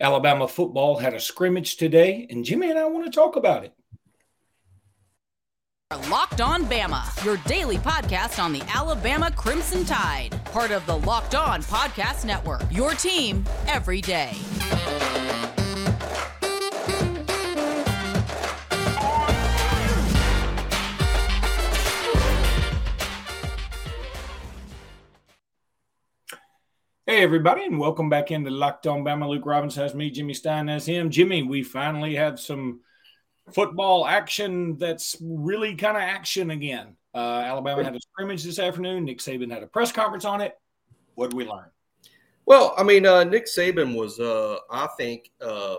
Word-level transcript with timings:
Alabama 0.00 0.48
football 0.48 0.98
had 0.98 1.14
a 1.14 1.20
scrimmage 1.20 1.76
today, 1.76 2.26
and 2.30 2.44
Jimmy 2.44 2.70
and 2.70 2.78
I 2.78 2.86
want 2.86 3.04
to 3.06 3.10
talk 3.10 3.36
about 3.36 3.64
it. 3.64 3.72
Locked 6.10 6.40
On 6.40 6.64
Bama, 6.64 7.24
your 7.24 7.36
daily 7.46 7.78
podcast 7.78 8.42
on 8.42 8.52
the 8.52 8.62
Alabama 8.74 9.30
Crimson 9.30 9.84
Tide, 9.84 10.38
part 10.46 10.72
of 10.72 10.84
the 10.86 10.98
Locked 10.98 11.34
On 11.34 11.62
Podcast 11.62 12.24
Network. 12.24 12.62
Your 12.70 12.92
team 12.92 13.44
every 13.68 14.00
day. 14.00 14.32
Hey, 27.14 27.22
everybody, 27.22 27.62
and 27.64 27.78
welcome 27.78 28.08
back 28.08 28.32
into 28.32 28.50
Locked 28.50 28.88
On 28.88 29.04
Bama. 29.04 29.28
Luke 29.28 29.46
Robbins 29.46 29.76
has 29.76 29.94
me, 29.94 30.10
Jimmy 30.10 30.34
Stein 30.34 30.66
has 30.66 30.84
him. 30.84 31.10
Jimmy, 31.10 31.44
we 31.44 31.62
finally 31.62 32.16
have 32.16 32.40
some 32.40 32.80
football 33.52 34.04
action 34.04 34.76
that's 34.78 35.16
really 35.22 35.76
kind 35.76 35.96
of 35.96 36.02
action 36.02 36.50
again. 36.50 36.96
Uh, 37.14 37.44
Alabama 37.46 37.84
had 37.84 37.94
a 37.94 38.00
scrimmage 38.00 38.42
this 38.42 38.58
afternoon. 38.58 39.04
Nick 39.04 39.20
Saban 39.20 39.48
had 39.52 39.62
a 39.62 39.68
press 39.68 39.92
conference 39.92 40.24
on 40.24 40.40
it. 40.40 40.58
What 41.14 41.30
did 41.30 41.36
we 41.36 41.44
learn? 41.44 41.66
Well, 42.46 42.74
I 42.76 42.82
mean, 42.82 43.06
uh, 43.06 43.22
Nick 43.22 43.46
Saban 43.46 43.94
was, 43.96 44.18
uh, 44.18 44.56
I 44.68 44.88
think, 44.96 45.30
uh, 45.40 45.76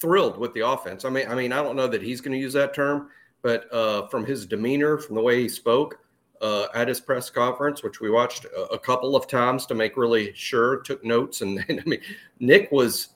thrilled 0.00 0.38
with 0.38 0.54
the 0.54 0.60
offense. 0.60 1.04
I 1.04 1.10
mean, 1.10 1.26
I 1.26 1.34
mean, 1.34 1.52
I 1.52 1.60
don't 1.60 1.74
know 1.74 1.88
that 1.88 2.02
he's 2.02 2.20
going 2.20 2.34
to 2.34 2.40
use 2.40 2.52
that 2.52 2.72
term, 2.72 3.08
but 3.42 3.66
uh, 3.74 4.06
from 4.06 4.26
his 4.26 4.46
demeanor, 4.46 4.96
from 4.98 5.16
the 5.16 5.22
way 5.22 5.42
he 5.42 5.48
spoke, 5.48 5.98
uh, 6.42 6.66
at 6.74 6.88
his 6.88 7.00
press 7.00 7.30
conference, 7.30 7.82
which 7.82 8.00
we 8.00 8.10
watched 8.10 8.44
a, 8.44 8.62
a, 8.72 8.78
couple 8.78 9.14
of 9.14 9.28
times 9.28 9.64
to 9.64 9.74
make 9.74 9.96
really 9.96 10.32
sure, 10.34 10.80
took 10.80 11.02
notes. 11.04 11.40
And, 11.40 11.64
and 11.68 11.80
I 11.80 11.84
mean, 11.88 12.00
Nick 12.40 12.70
was 12.72 13.10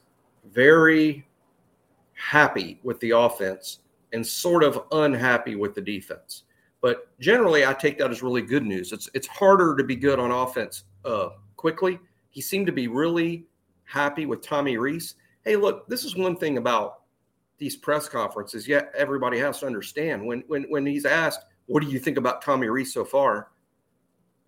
very 0.52 1.27
happy 2.15 2.79
with 2.85 3.01
the 3.01 3.10
offense 3.10 3.80
and 4.13 4.24
sort 4.24 4.63
of 4.63 4.85
unhappy 4.93 5.57
with 5.57 5.74
the 5.74 5.80
defense. 5.80 6.45
But 6.80 7.09
generally, 7.19 7.66
I 7.66 7.74
take 7.74 7.99
that 7.99 8.13
as 8.13 8.23
really 8.23 8.43
good 8.43 8.65
news. 8.65 8.93
It's 8.93 9.09
it's 9.13 9.27
harder 9.27 9.74
to 9.77 9.82
be 9.82 9.97
good 9.97 10.21
on 10.21 10.30
offense 10.30 10.85
uh, 11.04 11.30
quickly. 11.57 11.99
He 12.30 12.41
seemed 12.41 12.66
to 12.66 12.73
be 12.73 12.87
really 12.87 13.47
happy 13.85 14.24
with 14.24 14.41
Tommy 14.41 14.77
Rees. 14.77 15.16
Hey, 15.45 15.57
look, 15.57 15.88
this 15.88 16.04
is 16.04 16.16
one 16.16 16.37
thing 16.37 16.59
about 16.59 17.01
these 17.59 17.77
press 17.77 18.09
conferences. 18.09 18.69
Yet 18.69 18.93
yeah, 18.95 19.01
everybody 19.01 19.38
has 19.38 19.59
to 19.60 19.66
understand 19.66 20.24
when 20.24 20.45
when 20.47 20.65
when 20.65 20.87
he's 20.87 21.07
asked 21.07 21.47
what 21.67 21.83
do 21.83 21.89
you 21.89 21.99
think 21.99 22.17
about 22.17 22.43
Tommy 22.43 22.69
Rees 22.69 22.93
so 22.93 23.05
far? 23.05 23.49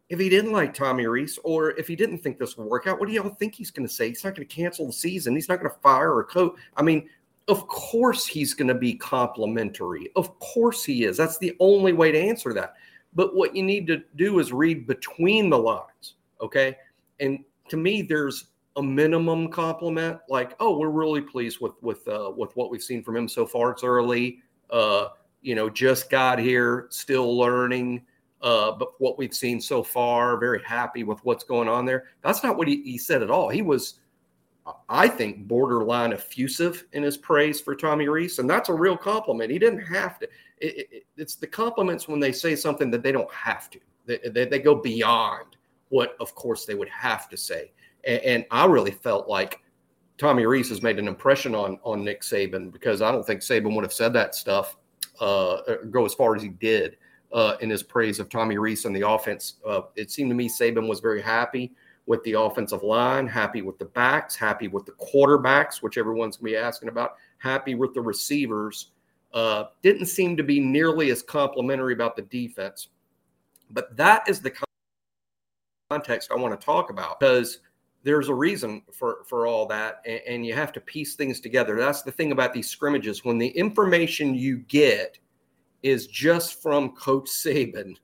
If 0.09 0.19
he 0.19 0.29
didn't 0.29 0.53
like 0.53 0.73
Tommy 0.73 1.07
Rees 1.07 1.39
or 1.45 1.73
if 1.73 1.87
he 1.87 1.95
didn't 1.95 2.19
think 2.19 2.39
this 2.39 2.57
would 2.57 2.67
work 2.67 2.87
out, 2.87 2.99
what 2.99 3.09
do 3.09 3.15
y'all 3.15 3.29
think 3.29 3.55
he's 3.55 3.71
going 3.71 3.87
to 3.87 3.93
say? 3.93 4.09
He's 4.09 4.25
not 4.25 4.35
going 4.35 4.49
to 4.49 4.55
cancel 4.55 4.87
the 4.87 4.93
season. 4.93 5.35
He's 5.35 5.49
not 5.49 5.61
going 5.61 5.71
to 5.71 5.79
fire 5.81 6.21
a 6.21 6.25
coach. 6.25 6.55
I 6.77 6.83
mean, 6.83 7.09
of 7.49 7.67
course 7.69 8.27
he's 8.27 8.55
going 8.55 8.69
to 8.69 8.75
be 8.75 8.95
complimentary. 8.95 10.11
Of 10.17 10.39
course 10.39 10.85
he 10.85 11.05
is. 11.05 11.17
That's 11.17 11.39
the 11.39 11.55
only 11.61 11.93
way 11.93 12.11
to 12.11 12.19
answer 12.19 12.55
that. 12.55 12.75
But 13.15 13.35
what 13.35 13.55
you 13.55 13.63
need 13.63 13.87
to 13.89 14.03
do 14.17 14.39
is 14.39 14.53
read 14.53 14.87
between 14.87 15.51
the 15.51 15.59
lines. 15.59 16.15
Okay. 16.41 16.77
And 17.21 17.45
to 17.69 17.77
me, 17.77 18.03
there's 18.03 18.47
a 18.77 18.83
minimum 18.83 19.49
compliment, 19.49 20.21
like, 20.29 20.55
oh, 20.61 20.79
we're 20.79 20.89
really 20.89 21.21
pleased 21.21 21.61
with 21.61 21.73
with 21.83 22.07
uh, 22.07 22.31
with 22.37 22.55
what 22.57 22.71
we've 22.71 22.83
seen 22.83 23.03
from 23.03 23.17
him 23.17 23.29
so 23.29 23.45
far. 23.45 23.73
It's 23.73 23.83
early. 23.83 24.41
Uh, 24.71 25.09
you 25.43 25.55
know, 25.55 25.69
just 25.69 26.11
got 26.11 26.39
here, 26.39 26.87
still 26.91 27.37
learning. 27.37 28.05
Uh, 28.41 28.73
but 28.73 29.01
what 29.01 29.19
we've 29.19 29.35
seen 29.35 29.61
so 29.61 29.83
far, 29.83 30.39
very 30.39 30.63
happy 30.63 31.03
with 31.03 31.19
what's 31.25 31.45
going 31.45 31.69
on 31.69 31.85
there. 31.85 32.05
That's 32.23 32.43
not 32.43 32.57
what 32.57 32.69
he, 32.69 32.83
he 32.83 32.99
said 32.99 33.23
at 33.23 33.31
all. 33.31 33.49
He 33.49 33.63
was, 33.63 34.01
I 34.89 35.09
think, 35.09 35.49
borderline 35.49 36.13
effusive 36.13 36.87
in 36.93 37.03
his 37.03 37.17
praise 37.17 37.61
for 37.61 37.75
Tommy 37.75 38.09
Rees, 38.09 38.39
and 38.39 38.49
that's 38.49 38.69
a 38.69 38.75
real 38.75 38.97
compliment. 38.97 39.51
He 39.51 39.59
didn't 39.59 39.81
have 39.81 40.19
to. 40.21 40.29
It, 40.59 40.89
it, 40.93 41.07
it's 41.17 41.35
the 41.35 41.49
compliments 41.49 42.07
when 42.07 42.21
they 42.21 42.33
say 42.33 42.55
something 42.55 42.91
that 42.93 43.03
they 43.03 43.13
don't 43.13 43.33
have 43.33 43.71
to. 43.71 43.81
They, 44.07 44.19
they, 44.29 44.45
they 44.45 44.61
go 44.61 44.77
beyond 44.77 45.57
what, 45.89 46.17
of 46.21 46.35
course, 46.35 46.65
they 46.65 46.75
would 46.75 46.89
have 46.89 47.29
to 47.31 47.37
say. 47.37 47.73
And, 48.05 48.21
and 48.21 48.47
I 48.53 48.67
really 48.67 48.93
felt 48.93 49.29
like 49.29 49.61
Tommy 50.17 50.47
Rees 50.47 50.69
has 50.69 50.83
made 50.83 50.99
an 50.99 51.09
impression 51.09 51.55
on 51.55 51.79
on 51.85 52.05
Nick 52.05 52.23
Saban 52.23 52.73
because 52.73 53.03
I 53.03 53.11
don't 53.13 53.27
think 53.27 53.41
Saban 53.41 53.75
would 53.75 53.85
have 53.85 53.93
said 53.93 54.13
that 54.13 54.35
stuff 54.35 54.77
uh, 55.21 55.61
go 55.91 56.05
as 56.05 56.15
far 56.15 56.35
as 56.37 56.43
he 56.43 56.49
did 56.49 56.97
uh, 57.33 57.57
in 57.61 57.71
his 57.71 57.83
praise 57.83 58.19
of 58.19 58.29
Tommy 58.29 58.59
Rees 58.59 58.85
and 58.85 58.95
the 58.95 59.09
offense. 59.09 59.55
Uh, 59.67 59.83
it 59.97 60.11
seemed 60.11 60.31
to 60.31 60.35
me 60.35 60.49
Saban 60.49 60.89
was 60.89 61.01
very 61.01 61.23
happy 61.23 61.73
with 62.07 62.23
the 62.25 62.33
offensive 62.33 62.83
line, 62.83 63.27
happy 63.27 63.61
with 63.61 63.79
the 63.79 63.85
backs, 63.85 64.35
happy 64.35 64.67
with 64.67 64.87
the 64.87 64.93
quarterbacks, 64.93 65.83
which 65.83 65.99
everyone's 65.99 66.39
going 66.39 66.53
to 66.53 66.59
be 66.59 66.65
asking 66.65 66.89
about, 66.89 67.17
happy 67.37 67.75
with 67.75 67.93
the 67.93 68.01
receivers. 68.01 68.93
Uh, 69.35 69.65
didn't 69.83 70.07
seem 70.07 70.35
to 70.35 70.43
be 70.43 70.59
nearly 70.59 71.11
as 71.11 71.23
complimentary 71.23 71.93
about 71.93 72.17
the 72.17 72.23
defense. 72.23 72.89
But 73.71 73.95
that 73.99 74.27
is 74.27 74.41
the 74.41 74.53
context 75.91 76.31
I 76.33 76.37
want 76.37 76.59
to 76.59 76.65
talk 76.65 76.89
about 76.89 77.21
because 77.21 77.59
there's 78.03 78.29
a 78.29 78.35
reason 78.35 78.83
for 78.93 79.19
for 79.27 79.47
all 79.47 79.67
that 79.67 80.01
and, 80.07 80.21
and, 80.27 80.47
you 80.47 80.55
have 80.55 80.73
to 80.73 80.81
piece 80.81 81.15
things 81.15 81.41
together. 81.41 81.77
That's 81.77 82.03
the 82.03 82.13
thing 82.13 82.33
about 82.33 82.53
these 82.53 82.71
scrimmages. 82.71 83.25
When 83.25 83.39
the 83.39 83.49
information 83.49 84.35
you 84.35 84.59
get 84.59 85.19
is 85.83 86.07
just 86.07 86.63
from 86.63 86.91
coach 86.91 87.29
saban 87.29 87.97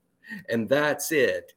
and 0.49 0.67
that's 0.67 1.11
it 1.11 1.53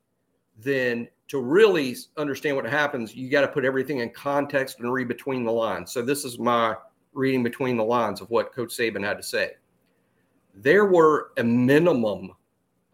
then 0.58 1.08
to 1.28 1.40
really 1.40 1.96
understand 2.16 2.56
what 2.56 2.66
happens 2.66 3.14
you 3.14 3.30
got 3.30 3.42
to 3.42 3.48
put 3.48 3.64
everything 3.64 3.98
in 3.98 4.10
context 4.10 4.80
and 4.80 4.92
read 4.92 5.08
between 5.08 5.44
the 5.44 5.52
lines. 5.52 5.92
So 5.92 6.02
this 6.02 6.24
is 6.24 6.38
my 6.38 6.74
reading 7.12 7.42
between 7.42 7.76
the 7.76 7.84
lines 7.84 8.20
of 8.20 8.30
what 8.30 8.52
coach 8.52 8.70
saban 8.70 9.04
had 9.04 9.16
to 9.16 9.22
say. 9.22 9.52
There 10.54 10.86
were 10.86 11.32
a 11.36 11.44
minimum 11.44 12.32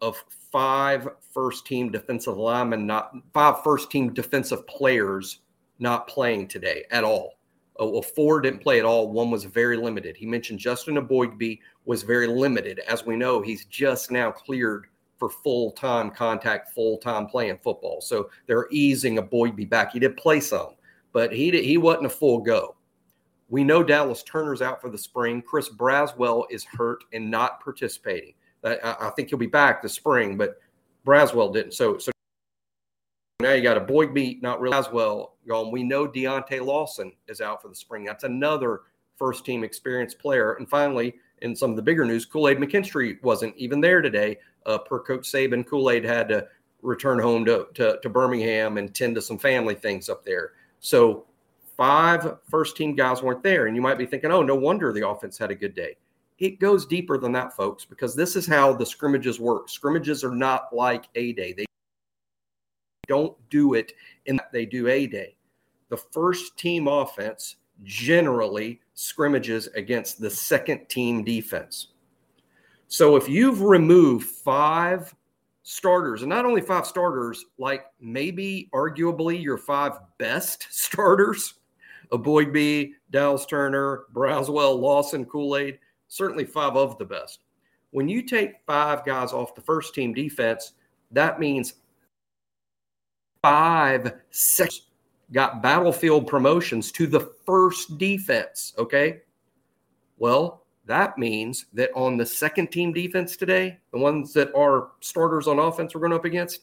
of 0.01 0.23
five 0.51 1.07
first 1.35 1.67
team 1.67 1.91
defensive 1.91 2.37
linemen, 2.37 2.87
not 2.87 3.13
five 3.33 3.61
first 3.61 3.91
team 3.91 4.13
defensive 4.13 4.65
players 4.65 5.41
not 5.77 6.07
playing 6.07 6.47
today 6.47 6.85
at 6.89 7.03
all. 7.03 7.37
Oh, 7.77 7.89
well, 7.89 8.01
four 8.01 8.39
didn't 8.39 8.63
play 8.63 8.79
at 8.79 8.85
all. 8.85 9.11
One 9.11 9.29
was 9.29 9.43
very 9.43 9.75
limited. 9.75 10.15
He 10.15 10.25
mentioned 10.25 10.59
Justin 10.59 10.95
Eboigbe 10.95 11.59
was 11.83 12.03
very 12.03 12.25
limited. 12.25 12.79
As 12.87 13.05
we 13.05 13.17
know, 13.17 13.41
he's 13.41 13.65
just 13.65 14.11
now 14.11 14.31
cleared 14.31 14.85
for 15.17 15.29
full 15.29 15.71
time 15.73 16.09
contact, 16.09 16.73
full 16.73 16.97
time 16.97 17.27
playing 17.27 17.59
football. 17.61 17.99
So 17.99 18.29
they're 18.47 18.67
easing 18.71 19.17
Eboigbe 19.17 19.69
back. 19.69 19.91
He 19.91 19.99
did 19.99 20.15
play 20.15 20.39
some, 20.39 20.75
but 21.11 21.33
he 21.33 21.51
did, 21.51 21.65
he 21.65 21.77
wasn't 21.77 22.05
a 22.05 22.09
full 22.09 22.39
go. 22.39 22.75
We 23.49 23.63
know 23.65 23.83
Dallas 23.83 24.23
Turner's 24.23 24.61
out 24.61 24.81
for 24.81 24.89
the 24.89 24.97
spring. 24.97 25.41
Chris 25.41 25.69
Braswell 25.69 26.45
is 26.49 26.63
hurt 26.63 27.03
and 27.11 27.29
not 27.29 27.61
participating. 27.61 28.33
I, 28.63 28.77
I 28.99 29.09
think 29.11 29.29
he'll 29.29 29.37
be 29.37 29.47
back 29.47 29.81
this 29.81 29.93
spring, 29.93 30.37
but 30.37 30.59
Braswell 31.05 31.53
didn't. 31.53 31.73
So 31.73 31.97
so 31.97 32.11
now 33.39 33.53
you 33.53 33.61
got 33.61 33.77
a 33.77 33.81
Eboigbe, 33.81 34.41
not 34.41 34.59
really 34.59 34.75
Braswell 34.75 35.31
gone. 35.47 35.71
We 35.71 35.83
know 35.83 36.07
Deontae 36.07 36.65
Lawson 36.65 37.11
is 37.27 37.41
out 37.41 37.61
for 37.61 37.67
the 37.67 37.75
spring. 37.75 38.03
That's 38.03 38.23
another 38.23 38.81
first 39.17 39.45
team 39.45 39.63
experienced 39.63 40.19
player. 40.19 40.53
And 40.53 40.67
finally, 40.69 41.15
in 41.41 41.55
some 41.55 41.69
of 41.69 41.75
the 41.75 41.81
bigger 41.81 42.05
news, 42.05 42.25
Kool 42.25 42.49
Aid 42.49 42.57
McKinstry 42.57 43.21
wasn't 43.23 43.55
even 43.57 43.81
there 43.81 44.01
today. 44.01 44.37
Uh, 44.65 44.77
per 44.79 44.99
Coach 44.99 45.31
Saban, 45.31 45.65
Kool 45.65 45.91
Aid 45.91 46.03
had 46.03 46.27
to 46.29 46.47
return 46.81 47.19
home 47.19 47.45
to, 47.45 47.67
to, 47.75 47.99
to 48.01 48.09
Birmingham 48.09 48.77
and 48.77 48.93
tend 48.93 49.15
to 49.15 49.21
some 49.21 49.37
family 49.37 49.75
things 49.75 50.09
up 50.09 50.25
there. 50.25 50.53
So 50.79 51.25
five 51.77 52.37
first 52.49 52.75
team 52.77 52.95
guys 52.95 53.21
weren't 53.21 53.43
there. 53.43 53.67
And 53.67 53.75
you 53.75 53.81
might 53.81 53.97
be 53.97 54.05
thinking, 54.05 54.31
oh, 54.31 54.41
no 54.41 54.55
wonder 54.55 54.91
the 54.91 55.07
offense 55.07 55.37
had 55.37 55.51
a 55.51 55.55
good 55.55 55.75
day 55.75 55.97
it 56.37 56.59
goes 56.59 56.85
deeper 56.85 57.17
than 57.17 57.31
that, 57.33 57.55
folks, 57.55 57.85
because 57.85 58.15
this 58.15 58.35
is 58.35 58.45
how 58.45 58.73
the 58.73 58.85
scrimmages 58.85 59.39
work. 59.39 59.69
Scrimmages 59.69 60.23
are 60.23 60.35
not 60.35 60.73
like 60.75 61.05
A 61.15 61.33
Day. 61.33 61.53
They 61.53 61.65
don't 63.07 63.37
do 63.49 63.73
it 63.73 63.93
in 64.25 64.35
that 64.37 64.51
they 64.51 64.65
do 64.65 64.87
A 64.87 65.07
Day. 65.07 65.35
The 65.89 65.97
first 65.97 66.57
team 66.57 66.87
offense 66.87 67.57
generally 67.83 68.81
scrimmages 68.93 69.67
against 69.75 70.19
the 70.19 70.29
second 70.29 70.87
team 70.89 71.23
defense. 71.23 71.89
So 72.87 73.15
if 73.15 73.27
you've 73.29 73.61
removed 73.61 74.27
five 74.27 75.13
starters, 75.63 76.21
and 76.21 76.29
not 76.29 76.45
only 76.45 76.61
five 76.61 76.85
starters, 76.85 77.45
like 77.57 77.85
maybe 77.99 78.69
arguably 78.73 79.41
your 79.41 79.57
five 79.57 79.93
best 80.17 80.67
starters, 80.69 81.55
Eboigbe, 82.11 82.91
Dallas 83.09 83.45
Turner, 83.45 84.03
Braswell, 84.13 84.79
Lawson, 84.79 85.25
Kool 85.25 85.57
Aid, 85.57 85.79
certainly 86.07 86.45
five 86.45 86.75
of 86.75 86.97
the 86.97 87.05
best. 87.05 87.39
When 87.91 88.09
you 88.09 88.21
take 88.21 88.55
five 88.65 89.05
guys 89.05 89.31
off 89.31 89.55
the 89.55 89.61
first 89.61 89.93
team 89.93 90.13
defense, 90.13 90.73
that 91.11 91.39
means 91.39 91.75
five 93.41 94.13
six 94.31 94.81
got 95.31 95.61
battlefield 95.61 96.27
promotions 96.27 96.91
to 96.91 97.07
the 97.07 97.31
first 97.45 97.97
defense. 97.97 98.73
Okay. 98.77 99.21
Well, 100.17 100.65
that 100.85 101.17
means 101.17 101.65
that 101.73 101.91
on 101.95 102.17
the 102.17 102.25
second 102.25 102.67
team 102.71 102.93
defense 102.93 103.35
today, 103.35 103.79
the 103.91 103.97
ones 103.97 104.33
that 104.33 104.53
are 104.55 104.89
starters 104.99 105.47
on 105.47 105.59
offense 105.59 105.93
we're 105.93 106.01
going 106.01 106.13
up 106.13 106.25
against, 106.25 106.61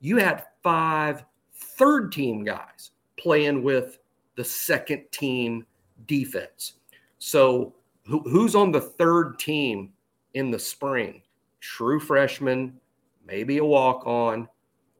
you 0.00 0.18
had 0.18 0.44
five 0.62 1.24
third 1.54 2.12
team 2.12 2.44
guys 2.44 2.90
playing 3.16 3.62
with 3.62 3.98
the 4.36 4.44
second 4.44 5.04
team 5.10 5.64
defense. 6.06 6.74
So, 7.18 7.74
who, 8.04 8.20
who's 8.20 8.54
on 8.54 8.72
the 8.72 8.80
third 8.80 9.38
team 9.38 9.92
in 10.34 10.50
the 10.50 10.58
spring? 10.58 11.22
True 11.60 12.00
freshman, 12.00 12.78
maybe 13.26 13.58
a 13.58 13.64
walk 13.64 14.06
on, 14.06 14.48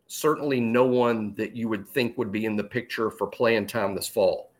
certainly 0.07 0.61
no 0.61 0.85
one 0.85 1.35
that 1.35 1.57
you 1.57 1.69
would 1.69 1.89
think 1.89 2.17
would 2.19 2.31
be 2.31 2.45
in 2.45 2.57
the 2.57 2.65
picture 2.65 3.11
for 3.11 3.27
playing 3.27 3.67
time 3.67 3.95
this 3.95 4.09
fall. 4.09 4.53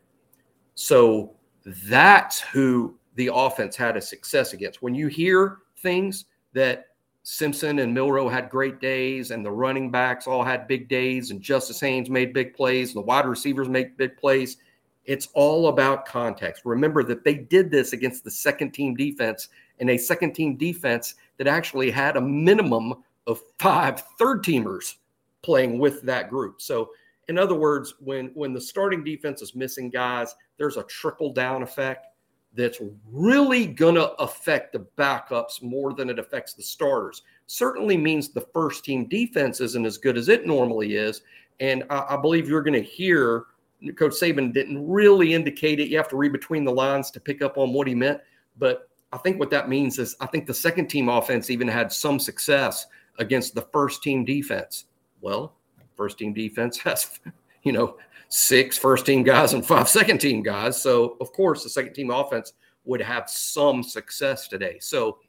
So, 0.75 1.35
that's 1.65 2.41
who 2.41 2.97
the 3.15 3.29
offense 3.33 3.75
had 3.75 3.95
a 3.95 4.01
success 4.01 4.53
against. 4.53 4.81
When 4.81 4.95
you 4.95 5.07
hear 5.07 5.59
things 5.77 6.25
that 6.53 6.87
Simpson 7.23 7.79
and 7.79 7.93
Milroe 7.93 8.27
had 8.27 8.49
great 8.49 8.81
days, 8.81 9.31
and 9.31 9.45
the 9.45 9.51
running 9.51 9.89
backs 9.89 10.27
all 10.27 10.43
had 10.43 10.67
big 10.67 10.89
days, 10.89 11.31
and 11.31 11.41
Justice 11.41 11.79
Haynes 11.79 12.09
made 12.09 12.33
big 12.33 12.53
plays, 12.53 12.89
and 12.89 12.97
the 12.97 13.05
wide 13.05 13.25
receivers 13.25 13.69
make 13.69 13.97
big 13.97 14.17
plays. 14.17 14.57
It's 15.05 15.27
all 15.33 15.67
about 15.67 16.05
context. 16.05 16.63
Remember 16.65 17.03
that 17.03 17.23
they 17.23 17.35
did 17.35 17.69
this 17.69 17.93
against 17.93 18.23
the 18.23 18.31
second 18.31 18.71
team 18.71 18.95
defense, 18.95 19.49
and 19.79 19.89
a 19.89 19.97
second 19.97 20.33
team 20.33 20.55
defense 20.55 21.15
that 21.37 21.47
actually 21.47 21.91
had 21.91 22.15
a 22.15 22.21
minimum 22.21 23.03
of 23.27 23.41
five 23.59 24.01
third 24.17 24.43
teamers 24.43 24.95
playing 25.41 25.79
with 25.79 26.01
that 26.03 26.29
group. 26.29 26.61
So, 26.61 26.91
in 27.27 27.37
other 27.37 27.55
words, 27.55 27.95
when 27.99 28.27
when 28.33 28.53
the 28.53 28.61
starting 28.61 29.03
defense 29.03 29.41
is 29.41 29.55
missing 29.55 29.89
guys, 29.89 30.35
there's 30.57 30.77
a 30.77 30.83
trickle 30.83 31.33
down 31.33 31.63
effect 31.63 32.07
that's 32.55 32.79
really 33.11 33.65
going 33.65 33.95
to 33.95 34.11
affect 34.13 34.73
the 34.73 34.85
backups 34.97 35.61
more 35.61 35.93
than 35.93 36.09
it 36.09 36.19
affects 36.19 36.53
the 36.53 36.61
starters. 36.61 37.23
Certainly 37.47 37.97
means 37.97 38.29
the 38.29 38.47
first 38.53 38.85
team 38.85 39.07
defense 39.07 39.59
isn't 39.59 39.85
as 39.85 39.97
good 39.97 40.17
as 40.17 40.29
it 40.29 40.45
normally 40.45 40.95
is. 40.95 41.21
And 41.59 41.83
I, 41.89 42.05
I 42.09 42.17
believe 42.17 42.47
you're 42.47 42.61
going 42.61 42.73
to 42.73 42.81
hear 42.81 43.45
Coach 43.91 44.13
Saban 44.13 44.53
didn't 44.53 44.87
really 44.87 45.33
indicate 45.33 45.79
it. 45.79 45.89
You 45.89 45.97
have 45.97 46.09
to 46.09 46.17
read 46.17 46.31
between 46.31 46.63
the 46.63 46.71
lines 46.71 47.11
to 47.11 47.19
pick 47.19 47.41
up 47.41 47.57
on 47.57 47.73
what 47.73 47.87
he 47.87 47.95
meant. 47.95 48.21
But 48.57 48.89
I 49.11 49.17
think 49.17 49.39
what 49.39 49.49
that 49.51 49.69
means 49.69 49.99
is 49.99 50.15
I 50.19 50.25
think 50.27 50.45
the 50.45 50.53
second 50.53 50.87
team 50.87 51.09
offense 51.09 51.49
even 51.49 51.67
had 51.67 51.91
some 51.91 52.19
success 52.19 52.87
against 53.19 53.55
the 53.55 53.61
first 53.73 54.01
team 54.01 54.25
defense. 54.25 54.85
Well, 55.21 55.53
first 55.95 56.17
team 56.17 56.33
defense 56.33 56.77
has, 56.79 57.19
you 57.63 57.71
know, 57.71 57.97
six 58.29 58.77
first 58.77 59.05
team 59.05 59.23
guys 59.23 59.53
and 59.53 59.65
five 59.65 59.87
second 59.89 60.19
team 60.19 60.41
guys. 60.41 60.81
So, 60.81 61.17
of 61.21 61.31
course, 61.33 61.63
the 61.63 61.69
second 61.69 61.93
team 61.93 62.09
offense 62.09 62.53
would 62.85 63.01
have 63.01 63.29
some 63.29 63.83
success 63.83 64.47
today. 64.47 64.77
So, 64.79 65.19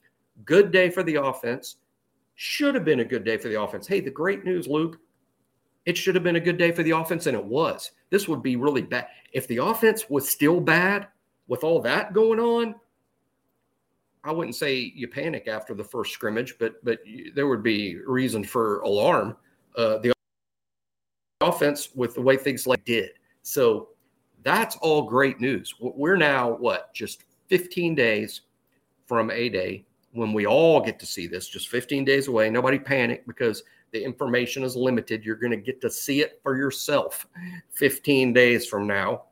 good 0.45 0.71
day 0.71 0.91
for 0.91 1.03
the 1.03 1.17
offense. 1.17 1.77
Should 2.37 2.75
have 2.75 2.85
been 2.85 3.00
a 3.00 3.05
good 3.05 3.25
day 3.25 3.37
for 3.37 3.49
the 3.49 3.61
offense. 3.61 3.87
Hey, 3.87 4.00
the 4.00 4.11
great 4.11 4.45
news, 4.45 4.67
Luke, 4.67 4.99
it 5.87 5.97
should 5.97 6.15
have 6.15 6.25
been 6.25 6.37
a 6.37 6.41
good 6.41 6.59
day 6.59 6.73
for 6.73 6.83
the 6.83 6.93
offense, 6.93 7.27
and 7.27 7.37
it 7.37 7.45
was. 7.45 7.93
This 8.14 8.28
would 8.28 8.44
be 8.44 8.55
really 8.55 8.82
bad. 8.82 9.08
If 9.32 9.49
the 9.49 9.56
offense 9.56 10.08
was 10.08 10.28
still 10.28 10.61
bad 10.61 11.08
with 11.49 11.64
all 11.64 11.81
that 11.81 12.12
going 12.12 12.38
on, 12.38 12.76
I 14.22 14.31
wouldn't 14.31 14.55
say 14.55 14.93
you 14.94 15.08
panic 15.08 15.49
after 15.49 15.75
the 15.75 15.82
first 15.82 16.12
scrimmage, 16.12 16.55
but 16.61 16.75
but 16.84 17.00
there 17.34 17.49
would 17.49 17.64
be 17.64 17.96
reason 18.06 18.44
for 18.44 18.82
alarm. 18.82 19.37
Uh, 19.76 19.99
the 19.99 20.12
offense 21.40 21.88
with 21.96 22.14
the 22.14 22.22
way 22.22 22.37
things 22.37 22.69
like 22.69 22.84
did. 22.84 23.11
So 23.43 23.88
that's 24.44 24.76
all 24.76 25.02
great 25.02 25.40
news. 25.40 25.75
We're 25.81 26.14
now 26.14 26.52
what 26.52 26.94
just 26.94 27.25
15 27.49 27.96
days 27.96 28.43
from 29.06 29.32
a 29.32 29.49
day 29.49 29.87
when 30.12 30.32
we 30.32 30.46
all 30.46 30.81
get 30.81 31.00
to 31.00 31.06
see 31.06 31.26
this. 31.26 31.49
Just 31.49 31.66
15 31.66 32.05
days 32.05 32.28
away. 32.28 32.49
Nobody 32.49 32.78
panic 32.78 33.26
because 33.26 33.64
the 33.94 34.05
information 34.05 34.64
is 34.64 34.75
limited. 34.75 35.25
You're 35.25 35.37
going 35.37 35.52
to 35.52 35.56
get 35.56 35.81
to 35.81 35.91
see 35.91 36.20
it 36.20 36.41
for 36.43 36.56
yourself 36.56 37.26
15 37.75 38.32
days 38.32 38.67
from 38.67 38.88
now 38.88 39.26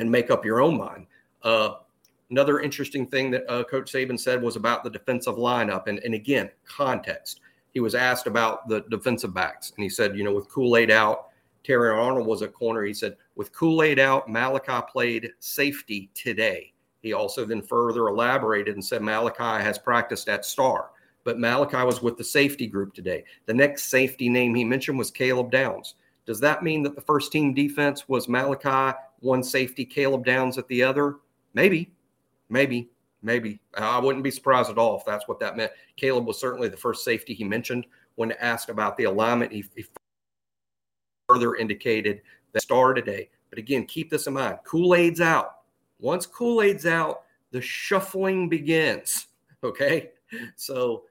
and 0.00 0.10
make 0.10 0.30
up 0.30 0.44
your 0.44 0.60
own 0.60 0.76
mind. 0.76 1.06
Uh, 1.44 1.74
another 2.30 2.58
interesting 2.58 3.06
thing 3.06 3.30
that 3.30 3.48
uh, 3.48 3.62
Coach 3.62 3.92
Saban 3.92 4.18
said 4.18 4.42
was 4.42 4.56
about 4.56 4.82
the 4.82 4.90
defensive 4.90 5.36
lineup. 5.36 5.86
And, 5.86 6.00
and 6.00 6.12
again, 6.12 6.50
context 6.66 7.40
he 7.72 7.78
was 7.78 7.94
asked 7.94 8.26
about 8.26 8.68
the 8.68 8.80
defensive 8.90 9.32
backs, 9.32 9.72
and 9.76 9.84
he 9.84 9.88
said, 9.88 10.16
you 10.16 10.24
know, 10.24 10.32
with 10.32 10.48
Kool 10.48 10.76
Aid 10.76 10.90
out, 10.90 11.28
Terrion 11.62 12.02
Arnold 12.02 12.26
was 12.26 12.42
a 12.42 12.48
corner. 12.48 12.82
He 12.82 12.94
said, 12.94 13.16
with 13.36 13.52
Kool 13.52 13.82
Aid 13.82 14.00
out, 14.00 14.28
Malachi 14.28 14.84
played 14.90 15.30
safety 15.38 16.10
today. 16.14 16.72
He 17.02 17.12
also 17.12 17.44
then 17.44 17.62
further 17.62 18.08
elaborated 18.08 18.74
and 18.74 18.84
said 18.84 19.02
Malachi 19.02 19.62
has 19.62 19.78
practiced 19.78 20.28
at 20.28 20.44
star, 20.44 20.90
but 21.28 21.38
Malachi 21.38 21.84
was 21.84 22.00
with 22.00 22.16
the 22.16 22.24
safety 22.24 22.66
group 22.66 22.94
today. 22.94 23.22
The 23.44 23.52
next 23.52 23.90
safety 23.90 24.30
name 24.30 24.54
he 24.54 24.64
mentioned 24.64 24.96
was 24.96 25.10
Caleb 25.10 25.50
Downs. 25.50 25.94
Does 26.24 26.40
that 26.40 26.62
mean 26.62 26.82
that 26.84 26.94
the 26.94 27.02
first 27.02 27.30
team 27.30 27.52
defense 27.52 28.08
was 28.08 28.30
Malachi, 28.30 28.96
one 29.20 29.42
safety, 29.42 29.84
Caleb 29.84 30.24
Downs 30.24 30.56
at 30.56 30.66
the 30.68 30.82
other? 30.82 31.16
Maybe, 31.52 31.92
maybe. 32.48 32.88
Maybe. 33.20 33.60
I 33.76 33.98
wouldn't 33.98 34.24
be 34.24 34.30
surprised 34.30 34.70
at 34.70 34.78
all 34.78 34.96
if 34.96 35.04
that's 35.04 35.28
what 35.28 35.38
that 35.40 35.54
meant. 35.54 35.72
Caleb 35.96 36.26
was 36.26 36.38
certainly 36.38 36.68
the 36.68 36.78
first 36.78 37.04
safety 37.04 37.34
he 37.34 37.44
mentioned 37.44 37.84
when 38.14 38.32
asked 38.32 38.70
about 38.70 38.96
the 38.96 39.04
alignment. 39.04 39.52
He, 39.52 39.66
he 39.76 39.84
further 41.28 41.56
indicated 41.56 42.22
that 42.54 42.62
star 42.62 42.94
today. 42.94 43.28
But 43.50 43.58
again, 43.58 43.84
keep 43.84 44.08
this 44.08 44.28
in 44.28 44.32
mind 44.32 44.60
Kool 44.64 44.94
Aid's 44.94 45.20
out. 45.20 45.56
Once 45.98 46.24
Kool 46.24 46.62
Aid's 46.62 46.86
out, 46.86 47.24
the 47.50 47.60
shuffling 47.60 48.48
begins. 48.48 49.26
Okay. 49.64 50.10
So 50.54 51.02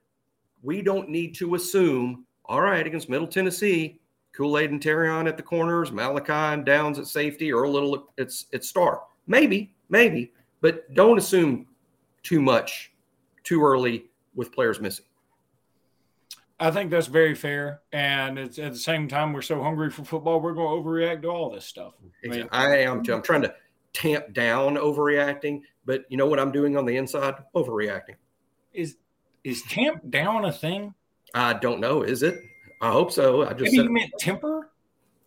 we 0.63 0.81
don't 0.81 1.09
need 1.09 1.35
to 1.35 1.55
assume, 1.55 2.25
all 2.45 2.61
right, 2.61 2.85
against 2.85 3.09
Middle 3.09 3.27
Tennessee, 3.27 3.99
Kool 4.33 4.57
Aid 4.57 4.71
and 4.71 4.81
Terrion 4.81 5.27
at 5.27 5.37
the 5.37 5.43
corners, 5.43 5.91
Malachi 5.91 6.31
and 6.31 6.65
Downs 6.65 6.99
at 6.99 7.07
safety, 7.07 7.51
or 7.51 7.63
a 7.63 7.69
little 7.69 8.11
it's 8.17 8.45
it's 8.51 8.69
star. 8.69 9.01
Maybe, 9.25 9.75
maybe, 9.89 10.31
but 10.61 10.93
don't 10.93 11.17
assume 11.17 11.67
too 12.23 12.41
much 12.41 12.91
too 13.43 13.63
early 13.63 14.05
with 14.35 14.51
players 14.51 14.79
missing. 14.79 15.05
I 16.59 16.71
think 16.71 16.89
that's 16.89 17.07
very 17.07 17.35
fair. 17.35 17.81
And 17.91 18.39
it's 18.39 18.57
at 18.59 18.73
the 18.73 18.79
same 18.79 19.07
time, 19.07 19.31
we're 19.31 19.41
so 19.41 19.61
hungry 19.61 19.89
for 19.91 20.03
football, 20.03 20.39
we're 20.39 20.53
going 20.53 20.83
to 20.83 20.89
overreact 20.89 21.21
to 21.21 21.29
all 21.29 21.51
this 21.51 21.65
stuff. 21.65 21.93
I, 22.23 22.27
mean, 22.27 22.49
I 22.51 22.77
am 22.77 23.03
too. 23.03 23.13
I'm 23.13 23.21
trying 23.21 23.43
to 23.43 23.53
tamp 23.93 24.33
down 24.33 24.75
overreacting, 24.75 25.61
but 25.85 26.05
you 26.09 26.17
know 26.17 26.25
what 26.25 26.39
I'm 26.39 26.51
doing 26.51 26.75
on 26.75 26.85
the 26.85 26.97
inside? 26.97 27.35
Overreacting. 27.55 28.15
Is 28.73 28.97
is 29.47 29.61
tamp 29.63 30.01
down 30.09 30.43
a 30.43 30.51
thing? 30.51 30.93
I 31.33 31.53
don't 31.53 31.79
know. 31.79 32.01
Is 32.01 32.21
it? 32.21 32.43
I 32.81 32.91
hope 32.91 33.13
so. 33.13 33.43
I 33.43 33.53
just 33.53 33.71
Maybe 33.71 33.77
you 33.77 33.89
meant 33.89 34.11
temper. 34.19 34.71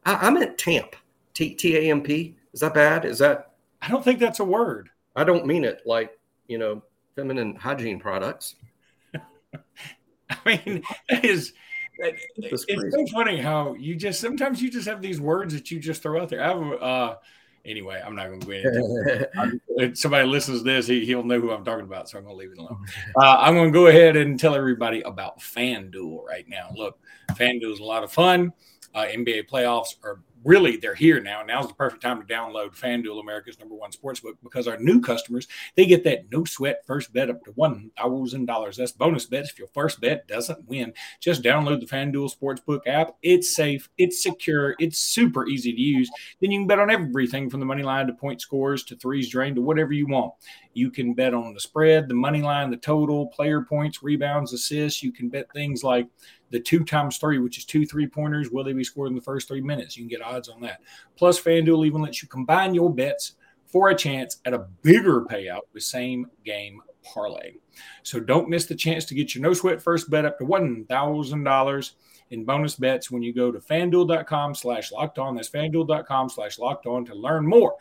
I, 0.05 0.28
I 0.28 0.31
meant 0.31 0.58
tamp. 0.58 0.94
T 1.32 1.55
T 1.55 1.76
A 1.76 1.90
M 1.90 2.02
P. 2.02 2.37
Is 2.52 2.61
that 2.61 2.75
bad? 2.75 3.06
Is 3.06 3.19
that? 3.20 3.52
I 3.81 3.89
don't 3.89 4.05
think 4.05 4.19
that's 4.19 4.41
a 4.41 4.44
word. 4.44 4.91
I 5.17 5.24
don't 5.24 5.46
mean 5.46 5.65
it 5.65 5.81
like 5.86 6.19
you 6.48 6.58
know 6.58 6.82
feminine 7.17 7.56
hygiene 7.56 7.98
products. 7.98 8.56
I 9.15 10.36
mean, 10.44 10.82
that 11.08 11.24
is. 11.24 11.55
it's 11.98 12.67
so 12.69 13.06
funny 13.06 13.39
how 13.39 13.74
you 13.74 13.96
just 13.96 14.20
sometimes 14.20 14.60
you 14.60 14.70
just 14.70 14.86
have 14.86 15.00
these 15.00 15.20
words 15.20 15.55
that 15.55 15.70
you 15.70 15.81
just 15.81 16.03
throw 16.03 16.20
out 16.20 16.29
there. 16.29 16.44
I 16.44 16.48
have, 16.48 16.82
uh, 16.82 17.17
anyway, 17.64 18.02
I'm 18.05 18.14
not 18.14 18.29
going 18.29 18.40
to 18.40 18.46
go 18.46 18.52
into 18.52 19.60
it. 19.76 19.98
somebody 19.98 20.26
listens 20.26 20.58
to 20.58 20.64
this, 20.64 20.86
he, 20.86 21.05
he'll 21.05 21.24
know 21.24 21.40
who 21.40 21.50
I'm 21.50 21.64
talking 21.64 21.84
about, 21.84 22.08
so 22.08 22.19
I'm 22.19 22.24
going 22.24 22.36
to 22.36 22.38
leave 22.38 22.52
it 22.52 22.58
alone. 22.58 22.84
Uh, 23.17 23.36
I'm 23.38 23.55
going 23.55 23.72
to 23.72 23.79
go 23.79 23.86
ahead 23.86 24.17
and 24.17 24.38
tell 24.38 24.55
everybody 24.55 25.02
about 25.02 25.40
FanDuel 25.40 26.24
right 26.24 26.48
now. 26.48 26.70
Look, 26.74 26.98
FanDuel 27.32 27.72
is 27.72 27.81
a 27.81 27.84
lot 27.84 28.05
of 28.05 28.12
fun. 28.12 28.52
Uh, 28.94 29.06
NBA 29.06 29.48
playoffs 29.48 29.96
are 30.02 30.20
really 30.44 30.77
they're 30.77 30.94
here 30.94 31.20
now. 31.20 31.43
Now's 31.43 31.69
the 31.69 31.75
perfect 31.75 32.03
time 32.03 32.20
to 32.20 32.27
download 32.32 32.79
FanDuel, 32.79 33.20
America's 33.20 33.59
number 33.59 33.75
one 33.75 33.91
sportsbook, 33.91 34.35
because 34.43 34.67
our 34.67 34.79
new 34.79 35.01
customers 35.01 35.47
they 35.77 35.87
get 35.87 36.05
that 36.05 36.31
no 36.31 36.44
sweat 36.44 36.82
first 36.87 37.13
bet 37.13 37.31
up 37.31 37.44
to 37.44 37.53
one 37.53 37.91
thousand 37.97 38.47
dollars. 38.47 38.77
That's 38.77 38.93
bonus 38.93 39.27
bets 39.27 39.51
if 39.51 39.59
your 39.59 39.69
first 39.69 40.01
bet 40.01 40.27
doesn't 40.29 40.69
win. 40.69 40.93
Just 41.20 41.43
download 41.43 41.81
the 41.81 41.87
FanDuel 41.87 42.32
Sportsbook 42.35 42.81
app. 42.87 43.17
It's 43.23 43.55
safe, 43.55 43.89
it's 43.99 44.23
secure, 44.23 44.75
it's 44.79 44.99
super 44.99 45.47
easy 45.47 45.73
to 45.73 45.81
use. 45.81 46.11
Then 46.41 46.51
you 46.51 46.61
can 46.61 46.67
bet 46.67 46.79
on 46.79 46.91
everything 46.91 47.51
from 47.51 47.61
the 47.61 47.67
money 47.67 47.82
line 47.82 48.06
to 48.06 48.13
point 48.13 48.41
scores 48.41 48.85
to 48.85 48.97
threes 48.97 49.29
drained 49.29 49.56
to 49.56 49.63
whatever 49.63 49.93
you 49.93 50.06
want. 50.06 50.32
You 50.72 50.91
can 50.91 51.15
bet 51.15 51.34
on 51.34 51.53
the 51.53 51.60
spread, 51.60 52.08
the 52.08 52.15
money 52.15 52.43
line, 52.43 52.70
the 52.70 52.77
total, 52.77 53.27
player 53.27 53.62
points, 53.62 54.03
rebounds, 54.03 54.53
assists. 54.53 55.03
You 55.03 55.12
can 55.12 55.29
bet 55.29 55.53
things 55.53 55.82
like 55.82 56.06
the 56.50 56.60
two 56.60 56.84
times 56.84 57.19
three, 57.19 57.39
which 57.39 57.58
is 57.58 57.65
two 57.65 57.84
three 57.84 58.06
pointers. 58.06 58.50
Will 58.50 58.65
they 58.65 58.72
be 58.72 58.84
scored 58.84 59.08
in 59.08 59.17
the 59.17 59.20
first 59.20 59.48
three 59.48 59.60
minutes? 59.60 59.96
You 59.96 60.03
can 60.05 60.08
get 60.08 60.22
odds 60.22 60.48
on 60.48 60.60
that. 60.60 60.81
Plus, 61.17 61.41
FanDuel 61.41 61.86
even 61.86 62.03
lets 62.03 62.22
you 62.22 62.29
combine 62.29 62.74
your 62.74 62.93
bets 62.93 63.32
for 63.67 63.91
a 63.91 63.94
chance 63.94 64.41
at 64.44 64.55
a 64.55 64.67
bigger 64.82 65.22
payout 65.22 65.62
with 65.72 65.82
same 65.82 66.27
game 66.44 66.81
parlay. 67.03 67.55
So 68.03 68.20
don't 68.20 68.48
miss 68.48 68.67
the 68.67 68.74
chance 68.74 69.05
to 69.06 69.15
get 69.15 69.34
your 69.34 69.43
no 69.43 69.55
sweat 69.55 69.82
first 69.82 70.10
bet 70.10 70.24
up 70.24 70.39
to 70.39 70.44
$1,000 70.44 71.93
in 72.31 72.44
bonus 72.44 72.77
bets 72.77 73.10
when 73.10 73.22
you 73.22 73.32
go 73.32 73.50
to 73.50 73.58
fanduel.com 73.58 74.55
slash 74.55 74.93
locked 74.93 75.19
on. 75.19 75.34
That's 75.34 75.50
fanduel.com 75.50 76.29
slash 76.29 76.58
locked 76.58 76.86
on 76.86 77.05
to 77.06 77.15
learn 77.15 77.46
more. 77.46 77.74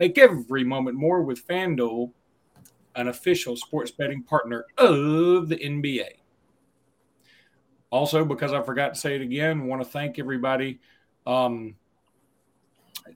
Make 0.00 0.18
every 0.18 0.64
moment 0.64 0.96
more 0.96 1.22
with 1.22 1.46
FanDuel, 1.46 2.10
an 2.96 3.08
official 3.08 3.56
sports 3.56 3.90
betting 3.90 4.22
partner 4.22 4.66
of 4.78 5.48
the 5.48 5.56
NBA. 5.56 6.08
Also, 7.90 8.24
because 8.24 8.52
I 8.52 8.62
forgot 8.62 8.94
to 8.94 9.00
say 9.00 9.14
it 9.14 9.20
again, 9.20 9.66
want 9.66 9.82
to 9.82 9.88
thank 9.88 10.18
everybody 10.18 10.80
um, 11.26 11.76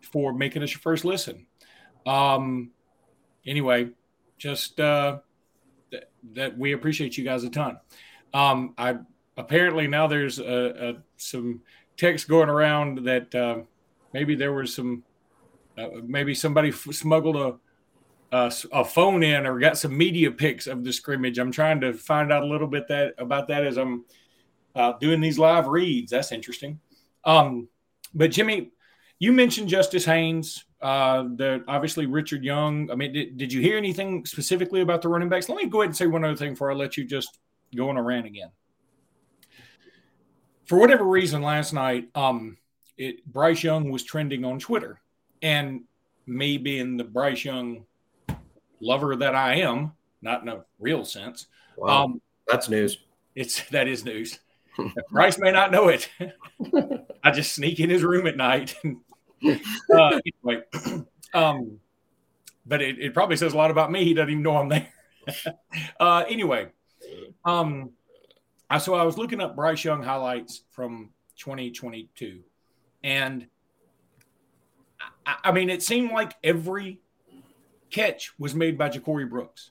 for 0.02 0.32
making 0.32 0.62
us 0.62 0.72
your 0.72 0.80
first 0.80 1.04
listen. 1.04 1.46
Um, 2.06 2.70
anyway, 3.46 3.90
just 4.38 4.78
uh, 4.78 5.18
th- 5.90 6.04
that 6.34 6.56
we 6.56 6.72
appreciate 6.72 7.18
you 7.18 7.24
guys 7.24 7.44
a 7.44 7.50
ton. 7.50 7.78
Um, 8.32 8.74
I 8.78 8.98
apparently 9.36 9.88
now 9.88 10.06
there's 10.06 10.40
some 11.16 11.62
text 11.96 12.28
going 12.28 12.48
around 12.48 13.04
that 13.04 13.34
uh, 13.34 13.58
maybe 14.14 14.34
there 14.34 14.52
was 14.52 14.74
some 14.74 15.02
uh, 15.76 15.88
maybe 16.04 16.34
somebody 16.34 16.70
f- 16.70 16.88
smuggled 16.92 17.36
a, 17.36 17.56
a, 18.32 18.52
a 18.72 18.84
phone 18.84 19.22
in 19.22 19.46
or 19.46 19.58
got 19.58 19.78
some 19.78 19.96
media 19.96 20.30
pics 20.30 20.66
of 20.66 20.84
the 20.84 20.92
scrimmage. 20.92 21.38
I'm 21.38 21.52
trying 21.52 21.80
to 21.80 21.92
find 21.92 22.32
out 22.32 22.42
a 22.42 22.46
little 22.46 22.66
bit 22.66 22.88
that 22.88 23.14
about 23.18 23.48
that 23.48 23.66
as 23.66 23.76
I'm 23.76 24.04
uh, 24.74 24.92
doing 25.00 25.20
these 25.20 25.38
live 25.38 25.66
reads. 25.66 26.10
That's 26.10 26.32
interesting. 26.32 26.80
Um, 27.24 27.68
but 28.14 28.30
Jimmy, 28.30 28.70
you 29.18 29.32
mentioned 29.32 29.68
Justice 29.68 30.04
Haynes. 30.04 30.64
Uh, 30.80 31.24
the 31.34 31.64
obviously 31.66 32.06
Richard 32.06 32.44
Young. 32.44 32.90
I 32.90 32.94
mean, 32.94 33.12
did, 33.12 33.36
did 33.36 33.52
you 33.52 33.60
hear 33.60 33.76
anything 33.76 34.24
specifically 34.24 34.80
about 34.80 35.02
the 35.02 35.08
running 35.08 35.28
backs? 35.28 35.48
Let 35.48 35.56
me 35.56 35.66
go 35.66 35.80
ahead 35.80 35.88
and 35.88 35.96
say 35.96 36.06
one 36.06 36.24
other 36.24 36.36
thing 36.36 36.52
before 36.52 36.70
I 36.70 36.74
let 36.74 36.96
you 36.96 37.04
just 37.04 37.38
go 37.74 37.88
on 37.88 37.96
a 37.96 38.02
rant 38.02 38.26
again. 38.26 38.50
For 40.66 40.78
whatever 40.78 41.04
reason, 41.04 41.42
last 41.42 41.72
night, 41.72 42.10
um, 42.14 42.58
it, 42.96 43.26
Bryce 43.26 43.64
Young 43.64 43.90
was 43.90 44.04
trending 44.04 44.44
on 44.44 44.60
Twitter, 44.60 45.00
and 45.42 45.82
me 46.26 46.58
being 46.58 46.96
the 46.96 47.04
Bryce 47.04 47.44
Young 47.44 47.86
lover 48.80 49.16
that 49.16 49.34
I 49.34 49.56
am, 49.56 49.92
not 50.22 50.42
in 50.42 50.48
a 50.48 50.64
real 50.78 51.04
sense. 51.04 51.46
Wow, 51.76 52.04
um, 52.04 52.20
that's 52.46 52.68
news. 52.68 52.98
It's 53.34 53.62
that 53.70 53.88
is 53.88 54.04
news. 54.04 54.38
Bryce 55.10 55.38
may 55.38 55.52
not 55.52 55.72
know 55.72 55.88
it. 55.88 56.08
I 57.24 57.30
just 57.30 57.52
sneak 57.52 57.80
in 57.80 57.90
his 57.90 58.02
room 58.02 58.26
at 58.26 58.36
night. 58.36 58.76
uh, 58.84 60.20
anyway, 60.44 60.64
um, 61.34 61.78
but 62.66 62.82
it, 62.82 62.98
it, 62.98 63.14
probably 63.14 63.36
says 63.36 63.54
a 63.54 63.56
lot 63.56 63.70
about 63.70 63.90
me. 63.90 64.04
He 64.04 64.14
doesn't 64.14 64.30
even 64.30 64.42
know 64.42 64.56
I'm 64.56 64.68
there. 64.68 64.88
uh, 66.00 66.24
anyway, 66.28 66.68
um, 67.44 67.90
I, 68.70 68.78
so 68.78 68.94
I 68.94 69.02
was 69.04 69.18
looking 69.18 69.40
up 69.40 69.56
Bryce 69.56 69.84
Young 69.84 70.02
highlights 70.02 70.62
from 70.70 71.10
2022, 71.38 72.40
and 73.02 73.46
I, 75.26 75.36
I 75.44 75.52
mean, 75.52 75.70
it 75.70 75.82
seemed 75.82 76.12
like 76.12 76.34
every 76.42 77.00
catch 77.90 78.32
was 78.38 78.54
made 78.54 78.76
by 78.78 78.88
Ja'Corey 78.88 79.28
Brooks. 79.28 79.70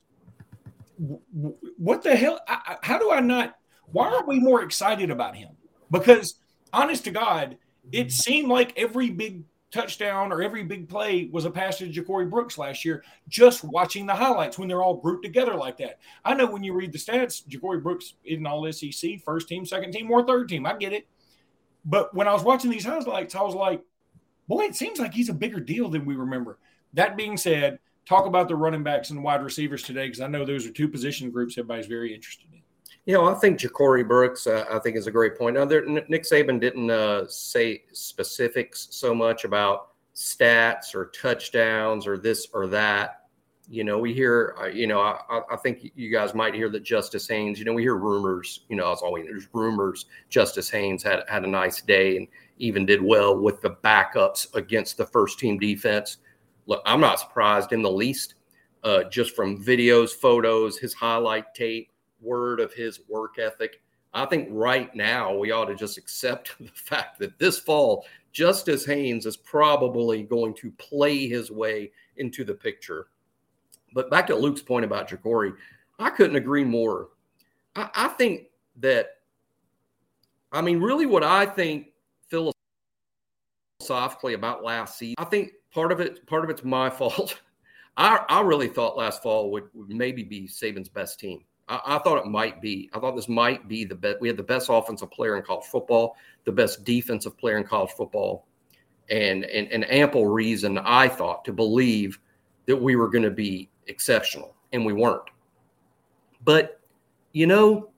What 1.77 2.01
the 2.01 2.15
hell? 2.15 2.39
How 2.81 2.97
do 2.97 3.11
I 3.11 3.19
not? 3.19 3.55
Why 3.91 4.07
aren't 4.07 4.27
we 4.27 4.39
more 4.39 4.63
excited 4.63 5.11
about 5.11 5.35
him? 5.35 5.49
Because 5.91 6.35
honest 6.73 7.03
to 7.05 7.11
God, 7.11 7.57
it 7.91 8.11
seemed 8.11 8.49
like 8.49 8.77
every 8.77 9.09
big 9.09 9.43
touchdown 9.71 10.31
or 10.31 10.41
every 10.41 10.63
big 10.63 10.89
play 10.89 11.29
was 11.31 11.45
a 11.45 11.51
pass 11.51 11.77
to 11.77 11.89
Ja'Corey 11.89 12.29
Brooks 12.29 12.57
last 12.57 12.83
year, 12.83 13.03
just 13.27 13.63
watching 13.63 14.05
the 14.05 14.15
highlights 14.15 14.57
when 14.57 14.67
they're 14.67 14.81
all 14.81 14.95
grouped 14.95 15.23
together 15.23 15.55
like 15.55 15.77
that. 15.77 15.99
I 16.25 16.33
know 16.33 16.47
when 16.47 16.63
you 16.63 16.73
read 16.73 16.91
the 16.91 16.97
stats, 16.97 17.47
Ja'Corey 17.47 17.83
Brooks 17.83 18.15
isn't 18.23 18.47
all 18.47 18.71
SEC, 18.71 19.21
first 19.23 19.47
team, 19.47 19.65
second 19.65 19.91
team, 19.91 20.09
or 20.09 20.25
third 20.25 20.49
team. 20.49 20.65
I 20.65 20.75
get 20.77 20.93
it. 20.93 21.07
But 21.85 22.13
when 22.13 22.27
I 22.27 22.33
was 22.33 22.43
watching 22.43 22.71
these 22.71 22.85
highlights, 22.85 23.35
I 23.35 23.41
was 23.41 23.55
like, 23.55 23.81
boy, 24.47 24.63
it 24.63 24.75
seems 24.75 24.99
like 24.99 25.13
he's 25.13 25.29
a 25.29 25.33
bigger 25.33 25.59
deal 25.59 25.89
than 25.89 26.05
we 26.05 26.15
remember. 26.15 26.57
That 26.93 27.17
being 27.17 27.37
said, 27.37 27.79
talk 28.07 28.25
about 28.25 28.47
the 28.47 28.55
running 28.55 28.83
backs 28.83 29.09
and 29.09 29.21
wide 29.21 29.43
receivers 29.43 29.83
today 29.83 30.05
because 30.05 30.21
I 30.21 30.27
know 30.27 30.45
those 30.45 30.65
are 30.65 30.71
two 30.71 30.87
position 30.87 31.29
groups 31.29 31.57
everybody's 31.57 31.87
very 31.87 32.13
interested 32.13 32.47
in. 32.53 32.61
You 33.05 33.13
know, 33.13 33.25
I 33.25 33.35
think 33.35 33.59
Ja'Corey 33.59 34.05
Brooks, 34.05 34.47
uh, 34.47 34.65
I 34.71 34.79
think, 34.79 34.97
is 34.97 35.07
a 35.07 35.11
great 35.11 35.37
point. 35.37 35.55
Now, 35.55 35.65
there, 35.65 35.85
Nick 35.85 36.23
Saban 36.23 36.59
didn't 36.59 36.89
uh, 36.89 37.25
say 37.27 37.83
specifics 37.93 38.89
so 38.91 39.15
much 39.15 39.45
about 39.45 39.91
stats 40.13 40.93
or 40.93 41.05
touchdowns 41.05 42.05
or 42.05 42.17
this 42.17 42.47
or 42.53 42.67
that. 42.67 43.21
You 43.69 43.83
know, 43.83 43.97
we 43.97 44.13
hear, 44.13 44.55
uh, 44.59 44.65
you 44.67 44.87
know, 44.87 45.01
I, 45.01 45.41
I, 45.51 45.55
think 45.57 45.91
you 45.95 46.09
guys 46.09 46.33
might 46.33 46.53
hear 46.53 46.69
that 46.69 46.83
Justice 46.83 47.27
Haynes, 47.27 47.59
you 47.59 47.65
know, 47.65 47.73
we 47.73 47.81
hear 47.81 47.95
rumors, 47.95 48.61
you 48.69 48.77
know, 48.77 48.91
as 48.91 49.01
always, 49.01 49.25
there's 49.25 49.47
rumors 49.53 50.05
Justice 50.29 50.69
Haynes 50.69 51.03
had, 51.03 51.23
had 51.27 51.43
a 51.43 51.47
nice 51.47 51.81
day 51.81 52.15
and 52.15 52.27
even 52.59 52.85
did 52.85 53.01
well 53.01 53.37
with 53.37 53.61
the 53.61 53.71
backups 53.71 54.53
against 54.55 54.97
the 54.97 55.05
first 55.05 55.37
team 55.37 55.59
defense. 55.59 56.17
Look, 56.67 56.81
I'm 56.85 57.01
not 57.01 57.19
surprised 57.19 57.71
in 57.71 57.81
the 57.81 57.91
least, 57.91 58.35
uh, 58.83 59.05
just 59.05 59.35
from 59.35 59.63
videos, 59.63 60.11
photos, 60.11 60.77
his 60.77 60.93
highlight 60.93 61.55
tape 61.55 61.91
word 62.21 62.59
of 62.59 62.73
his 62.73 62.99
work 63.07 63.39
ethic. 63.39 63.81
I 64.13 64.25
think 64.25 64.49
right 64.51 64.93
now 64.95 65.35
we 65.35 65.51
ought 65.51 65.65
to 65.65 65.75
just 65.75 65.97
accept 65.97 66.55
the 66.59 66.71
fact 66.73 67.19
that 67.19 67.39
this 67.39 67.57
fall, 67.57 68.05
Justice 68.31 68.85
Haynes 68.85 69.25
is 69.25 69.37
probably 69.37 70.23
going 70.23 70.53
to 70.55 70.71
play 70.71 71.27
his 71.27 71.49
way 71.49 71.91
into 72.17 72.43
the 72.43 72.53
picture. 72.53 73.07
But 73.93 74.11
back 74.11 74.27
to 74.27 74.35
Luke's 74.35 74.61
point 74.61 74.85
about 74.85 75.09
Ja'Corey, 75.09 75.53
I 75.97 76.09
couldn't 76.09 76.35
agree 76.35 76.63
more. 76.63 77.09
I, 77.75 77.89
I 77.95 78.07
think 78.09 78.47
that, 78.77 79.17
I 80.51 80.61
mean, 80.61 80.79
really 80.79 81.05
what 81.05 81.23
I 81.23 81.45
think 81.45 81.87
philosophically 83.79 84.33
about 84.33 84.63
last 84.63 84.97
season, 84.97 85.15
I 85.17 85.25
think 85.25 85.53
part 85.77 85.91
of 85.91 85.99
it, 85.99 86.25
part 86.25 86.43
of 86.43 86.49
it's 86.49 86.63
my 86.63 86.89
fault. 87.01 87.39
I, 87.95 88.25
I 88.29 88.41
really 88.41 88.67
thought 88.67 88.97
last 88.97 89.21
fall 89.21 89.51
would, 89.51 89.65
would 89.73 89.89
maybe 89.89 90.23
be 90.23 90.47
Saban's 90.47 90.89
best 90.89 91.19
team. 91.19 91.43
I, 91.67 91.79
I, 91.85 91.97
thought 91.99 92.17
it 92.17 92.25
might 92.27 92.61
be. 92.61 92.89
I 92.93 92.99
thought 92.99 93.15
this 93.15 93.29
might 93.29 93.67
be 93.67 93.85
the 93.85 93.95
best. 93.95 94.19
We 94.19 94.27
had 94.27 94.37
the 94.37 94.43
best 94.43 94.69
offensive 94.71 95.11
player 95.11 95.37
in 95.37 95.43
college 95.43 95.65
football, 95.65 96.15
the 96.45 96.51
best 96.51 96.83
defensive 96.83 97.37
player 97.37 97.57
in 97.57 97.63
college 97.63 97.91
football, 97.91 98.47
and 99.09 99.45
and 99.45 99.67
an 99.71 99.83
ample 99.85 100.25
reason 100.25 100.77
I 100.79 101.07
thought 101.07 101.45
to 101.45 101.53
believe 101.53 102.19
that 102.65 102.75
we 102.75 102.95
were 102.95 103.09
going 103.09 103.23
to 103.23 103.31
be 103.31 103.69
exceptional, 103.87 104.55
and 104.73 104.85
we 104.85 104.93
weren't. 104.93 105.29
But 106.43 106.79
you 107.33 107.45
know, 107.45 107.89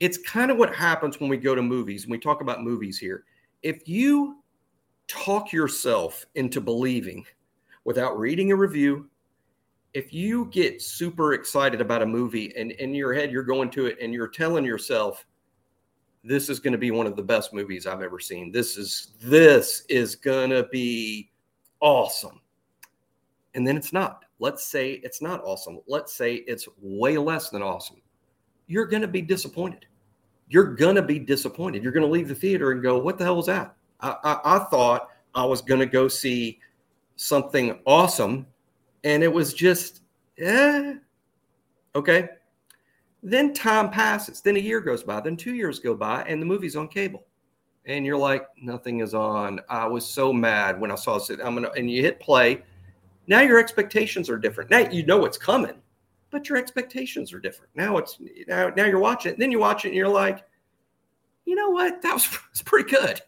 it's 0.00 0.18
kind 0.18 0.50
of 0.50 0.56
what 0.56 0.74
happens 0.74 1.20
when 1.20 1.30
we 1.30 1.36
go 1.36 1.54
to 1.54 1.62
movies 1.62 2.04
and 2.04 2.10
we 2.10 2.18
talk 2.18 2.40
about 2.40 2.62
movies 2.62 2.98
here. 2.98 3.24
If 3.62 3.88
you 3.88 4.43
talk 5.08 5.52
yourself 5.52 6.26
into 6.34 6.60
believing 6.60 7.24
without 7.84 8.18
reading 8.18 8.52
a 8.52 8.56
review, 8.56 9.08
if 9.92 10.12
you 10.12 10.46
get 10.46 10.82
super 10.82 11.34
excited 11.34 11.80
about 11.80 12.02
a 12.02 12.06
movie 12.06 12.52
and 12.56 12.72
in 12.72 12.94
your 12.94 13.14
head 13.14 13.30
you're 13.30 13.42
going 13.42 13.70
to 13.70 13.86
it 13.86 13.96
and 14.00 14.12
you're 14.12 14.28
telling 14.28 14.64
yourself 14.64 15.24
this 16.24 16.48
is 16.48 16.58
going 16.58 16.72
to 16.72 16.78
be 16.78 16.90
one 16.90 17.06
of 17.06 17.16
the 17.16 17.22
best 17.22 17.52
movies 17.52 17.86
I've 17.86 18.00
ever 18.00 18.18
seen. 18.18 18.50
This 18.50 18.78
is 18.78 19.12
this 19.20 19.84
is 19.88 20.16
going 20.16 20.50
to 20.50 20.66
be 20.72 21.30
awesome. 21.80 22.40
And 23.54 23.66
then 23.66 23.76
it's 23.76 23.92
not. 23.92 24.24
Let's 24.38 24.64
say 24.64 24.94
it's 25.04 25.20
not 25.20 25.42
awesome. 25.44 25.80
Let's 25.86 26.14
say 26.14 26.36
it's 26.36 26.66
way 26.80 27.18
less 27.18 27.50
than 27.50 27.62
awesome. 27.62 28.00
You're 28.66 28.86
going 28.86 29.02
to 29.02 29.08
be 29.08 29.20
disappointed. 29.20 29.86
You're 30.48 30.74
going 30.74 30.96
to 30.96 31.02
be 31.02 31.18
disappointed. 31.18 31.82
You're 31.82 31.92
going 31.92 32.06
to 32.06 32.10
leave 32.10 32.28
the 32.28 32.34
theater 32.34 32.72
and 32.72 32.82
go, 32.82 32.98
"What 32.98 33.18
the 33.18 33.24
hell 33.24 33.36
was 33.36 33.46
that?" 33.46 33.76
I, 34.00 34.40
I, 34.44 34.58
thought 34.70 35.08
I 35.34 35.44
was 35.44 35.62
going 35.62 35.80
to 35.80 35.86
go 35.86 36.08
see 36.08 36.58
something 37.16 37.78
awesome 37.86 38.46
and 39.04 39.22
it 39.22 39.32
was 39.32 39.54
just, 39.54 40.00
yeah, 40.36 40.94
okay. 41.94 42.28
Then 43.22 43.54
time 43.54 43.90
passes. 43.90 44.40
Then 44.40 44.56
a 44.56 44.60
year 44.60 44.80
goes 44.80 45.02
by. 45.02 45.20
Then 45.20 45.36
two 45.36 45.54
years 45.54 45.78
go 45.78 45.94
by, 45.94 46.22
and 46.24 46.40
the 46.40 46.46
movie's 46.46 46.74
on 46.74 46.88
cable. 46.88 47.24
And 47.86 48.04
you're 48.04 48.18
like, 48.18 48.46
nothing 48.60 49.00
is 49.00 49.14
on. 49.14 49.60
I 49.68 49.86
was 49.86 50.06
so 50.06 50.32
mad 50.32 50.80
when 50.80 50.90
I 50.90 50.94
saw 50.94 51.16
it. 51.16 51.40
I'm 51.42 51.54
gonna, 51.54 51.70
and 51.76 51.90
you 51.90 52.02
hit 52.02 52.18
play. 52.18 52.62
Now 53.26 53.40
your 53.40 53.58
expectations 53.58 54.28
are 54.28 54.38
different. 54.38 54.70
Now 54.70 54.78
you 54.78 55.04
know 55.04 55.24
it's 55.24 55.38
coming, 55.38 55.76
but 56.30 56.48
your 56.48 56.58
expectations 56.58 57.32
are 57.32 57.40
different. 57.40 57.70
Now 57.74 57.98
it's 57.98 58.18
now, 58.46 58.70
now 58.76 58.84
you're 58.84 58.98
watching 58.98 59.32
it. 59.32 59.38
Then 59.38 59.50
you 59.50 59.58
watch 59.58 59.84
it, 59.84 59.88
and 59.88 59.96
you're 59.96 60.08
like, 60.08 60.44
you 61.44 61.54
know 61.54 61.70
what? 61.70 62.00
That 62.02 62.14
was, 62.14 62.28
was 62.50 62.62
pretty 62.62 62.90
good. 62.90 63.20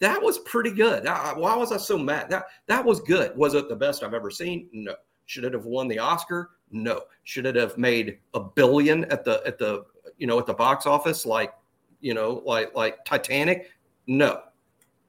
That 0.00 0.22
was 0.22 0.38
pretty 0.40 0.70
good. 0.70 1.04
Why 1.04 1.56
was 1.56 1.72
I 1.72 1.76
so 1.78 1.96
mad? 1.96 2.28
That 2.30 2.44
that 2.66 2.84
was 2.84 3.00
good. 3.00 3.36
Was 3.36 3.54
it 3.54 3.68
the 3.68 3.76
best 3.76 4.02
I've 4.02 4.14
ever 4.14 4.30
seen? 4.30 4.68
No. 4.72 4.94
Should 5.26 5.44
it 5.44 5.54
have 5.54 5.64
won 5.64 5.88
the 5.88 5.98
Oscar? 5.98 6.50
No. 6.70 7.02
Should 7.24 7.46
it 7.46 7.56
have 7.56 7.78
made 7.78 8.18
a 8.34 8.40
billion 8.40 9.04
at 9.06 9.24
the 9.24 9.42
at 9.46 9.58
the 9.58 9.84
you 10.18 10.26
know 10.26 10.38
at 10.38 10.46
the 10.46 10.54
box 10.54 10.86
office 10.86 11.24
like 11.24 11.54
you 12.00 12.12
know 12.14 12.42
like 12.44 12.74
like 12.74 13.04
Titanic? 13.04 13.70
No. 14.06 14.42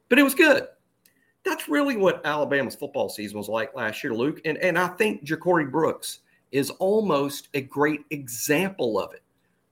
But 0.09 0.19
it 0.19 0.23
was 0.23 0.35
good. 0.35 0.67
That's 1.43 1.67
really 1.67 1.97
what 1.97 2.25
Alabama's 2.25 2.75
football 2.75 3.09
season 3.09 3.37
was 3.37 3.49
like 3.49 3.75
last 3.75 4.03
year, 4.03 4.13
Luke. 4.13 4.39
And 4.45 4.57
and 4.59 4.77
I 4.77 4.87
think 4.87 5.25
Ja'Corey 5.25 5.69
Brooks 5.69 6.19
is 6.51 6.69
almost 6.69 7.49
a 7.53 7.61
great 7.61 8.01
example 8.11 8.99
of 8.99 9.13
it. 9.13 9.23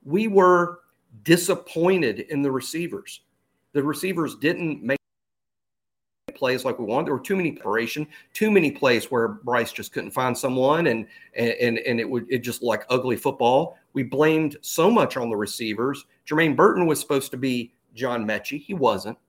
We 0.03 0.27
were 0.27 0.79
disappointed 1.24 2.21
in 2.21 2.41
the 2.41 2.51
receivers. 2.51 3.21
The 3.74 3.84
receivers 3.84 4.36
didn't 4.36 4.84
make 4.84 4.98
plays 6.42 6.66
like 6.66 6.80
we 6.80 6.86
wanted. 6.86 7.06
There 7.06 7.13
were 7.13 7.20
too 7.20 7.36
many 7.36 7.51
preparation, 7.51 8.08
too 8.34 8.50
many 8.50 8.72
plays 8.72 9.12
where 9.12 9.28
Bryce 9.28 9.72
just 9.72 9.94
couldn't 9.94 10.10
find 10.10 10.36
someone, 10.36 10.88
and 10.88 11.06
and 11.36 11.78
and 11.78 12.00
it 12.00 12.10
would 12.10 12.25
it 12.30 12.40
just 12.40 12.63
like 12.63 12.84
ugly 12.90 13.16
football. 13.16 13.78
We 13.94 14.01
blamed 14.01 14.58
so 14.62 14.90
much 14.90 15.18
on 15.18 15.30
the 15.30 15.36
receivers. 15.38 16.06
Jermaine 16.28 16.56
Burton 16.56 16.88
was 16.88 17.00
supposed 17.00 17.30
to 17.32 17.38
be 17.38 17.74
John 17.94 18.25
Metchie. 18.25 18.60
He 18.60 18.74
wasn't. 18.74 19.20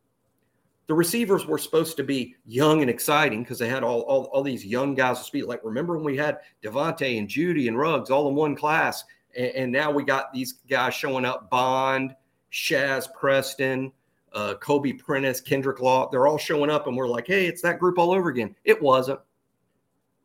The 0.87 0.95
receivers 0.95 1.47
were 1.47 1.59
supposed 1.59 1.97
to 1.99 2.03
be 2.03 2.35
young 2.47 2.81
and 2.81 2.91
exciting 2.91 3.43
because 3.43 3.59
they 3.59 3.69
had 3.69 3.85
all, 3.85 4.01
all, 4.03 4.25
all 4.33 4.43
these 4.43 4.65
young 4.65 4.95
guys 4.95 5.19
to 5.19 5.25
speed. 5.25 5.45
Like, 5.45 5.61
remember 5.63 5.97
when 5.97 6.05
we 6.05 6.17
had 6.17 6.39
DeVonta 6.63 7.19
and 7.19 7.29
Jeudy 7.29 7.69
and 7.69 7.79
Ruggs 7.79 8.11
all 8.11 8.29
in 8.29 8.35
one 8.35 8.57
class? 8.57 9.05
And, 9.37 9.51
and 9.51 9.73
now 9.73 9.91
we 9.91 10.03
got 10.03 10.33
these 10.33 10.55
guys 10.69 10.95
showing 10.95 11.25
up 11.25 11.51
Bond, 11.51 12.17
Shazz 12.53 13.13
Preston, 13.15 13.93
uh, 14.35 14.55
Kobe 14.55 14.93
Prentice, 14.93 15.41
Kendrick 15.41 15.81
Law. 15.81 16.09
They're 16.11 16.27
all 16.27 16.39
showing 16.39 16.71
up, 16.71 16.87
and 16.87 16.97
we're 16.97 17.09
like, 17.09 17.27
hey, 17.27 17.47
it's 17.47 17.63
that 17.63 17.79
group 17.79 17.99
all 17.99 18.13
over 18.13 18.29
again. 18.29 18.55
It 18.65 18.81
wasn't. 18.81 19.21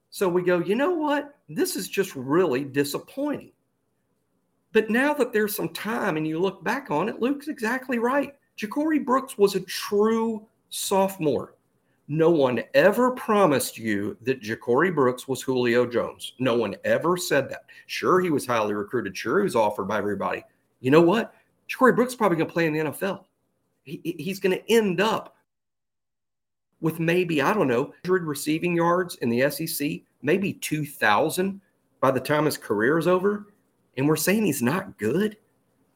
So 0.10 0.28
we 0.30 0.42
go, 0.42 0.60
you 0.60 0.76
know 0.76 0.92
what? 0.92 1.36
This 1.50 1.76
is 1.76 1.88
just 1.88 2.16
really 2.16 2.64
disappointing. 2.64 3.52
But 4.74 4.90
now 4.90 5.14
that 5.14 5.34
there's 5.34 5.56
some 5.56 5.70
time 5.70 6.18
and 6.18 6.28
you 6.28 6.40
look 6.40 6.64
back 6.64 6.92
on 6.92 7.10
it, 7.10 7.20
Luke's 7.20 7.48
exactly 7.48 8.00
right. 8.00 8.36
Ja'Corey 8.58 9.04
Brooks 9.04 9.38
was 9.38 9.56
a 9.56 9.62
true 9.62 10.46
sophomore. 10.70 11.56
No 12.08 12.30
one 12.30 12.64
ever 12.74 13.12
promised 13.12 13.78
you 13.78 14.18
that 14.22 14.42
Ja'Corey 14.42 14.94
Brooks 14.94 15.28
was 15.28 15.42
Julio 15.42 15.86
Jones. 15.86 16.34
No 16.40 16.56
one 16.56 16.76
ever 16.86 17.18
said 17.18 17.50
that. 17.50 17.66
Sure, 17.88 18.22
he 18.22 18.30
was 18.30 18.46
highly 18.46 18.74
recruited. 18.74 19.16
Sure, 19.16 19.40
he 19.40 19.44
was 19.44 19.56
offered 19.56 19.88
by 19.88 19.98
everybody. 19.98 20.44
You 20.80 20.92
know 20.92 21.02
what? 21.02 21.34
Ja'Corey 21.70 21.96
Brooks 21.96 22.16
probably 22.16 22.38
going 22.38 22.48
to 22.48 22.54
play 22.54 22.66
in 22.66 22.74
the 22.74 22.80
NFL. 22.80 23.26
He, 23.88 24.16
he's 24.20 24.40
going 24.40 24.58
to 24.58 24.72
end 24.72 25.00
up 25.00 25.36
with 26.82 27.00
maybe, 27.00 27.42
I 27.42 27.54
don't 27.54 27.68
know, 27.70 27.84
100 27.84 28.26
receiving 28.26 28.76
yards 28.76 29.16
in 29.16 29.30
the 29.30 29.50
SEC, 29.50 30.02
maybe 30.22 30.54
2,000 30.54 31.62
by 32.02 32.12
the 32.12 32.20
time 32.20 32.46
his 32.46 32.58
career 32.58 32.98
is 32.98 33.08
over. 33.08 33.48
And 33.96 34.08
we're 34.08 34.18
saying 34.18 34.46
he's 34.46 34.62
not 34.62 34.98
good. 34.98 35.38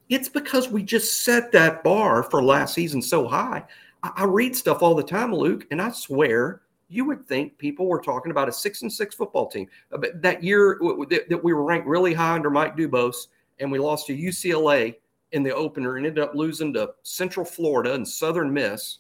It's 0.10 0.30
because 0.30 0.70
we 0.70 0.84
just 0.84 1.24
set 1.24 1.52
that 1.52 1.84
bar 1.84 2.24
for 2.24 2.42
last 2.42 2.74
season 2.74 3.02
so 3.02 3.28
high. 3.28 3.64
I, 4.04 4.12
I 4.16 4.24
read 4.24 4.56
stuff 4.56 4.82
all 4.82 4.96
the 4.96 5.04
time, 5.04 5.36
Luke, 5.36 5.68
and 5.70 5.82
I 5.82 5.92
swear 5.92 6.62
you 6.90 7.06
would 7.06 7.26
think 7.28 7.58
people 7.58 7.88
were 7.88 8.02
talking 8.02 8.32
about 8.32 8.50
a 8.50 8.54
six 8.54 8.82
and 8.82 8.92
six 8.92 9.16
football 9.16 9.48
team. 9.48 9.68
Uh, 9.94 10.00
that 10.16 10.44
year 10.44 10.80
that 11.10 11.42
we 11.44 11.54
were 11.54 11.64
ranked 11.64 11.88
really 11.88 12.14
high 12.14 12.36
under 12.36 12.50
Mike 12.50 12.76
Dubose 12.76 13.28
and 13.60 13.72
we 13.72 13.80
lost 13.80 14.08
to 14.08 14.18
UCLA 14.18 14.96
in 15.32 15.44
the 15.44 15.54
opener 15.54 15.98
and 15.98 16.06
ended 16.06 16.24
up 16.24 16.36
losing 16.36 16.74
to 16.74 16.94
Central 17.04 17.46
Florida 17.46 17.94
and 17.94 18.08
Southern 18.08 18.52
Miss 18.54 19.00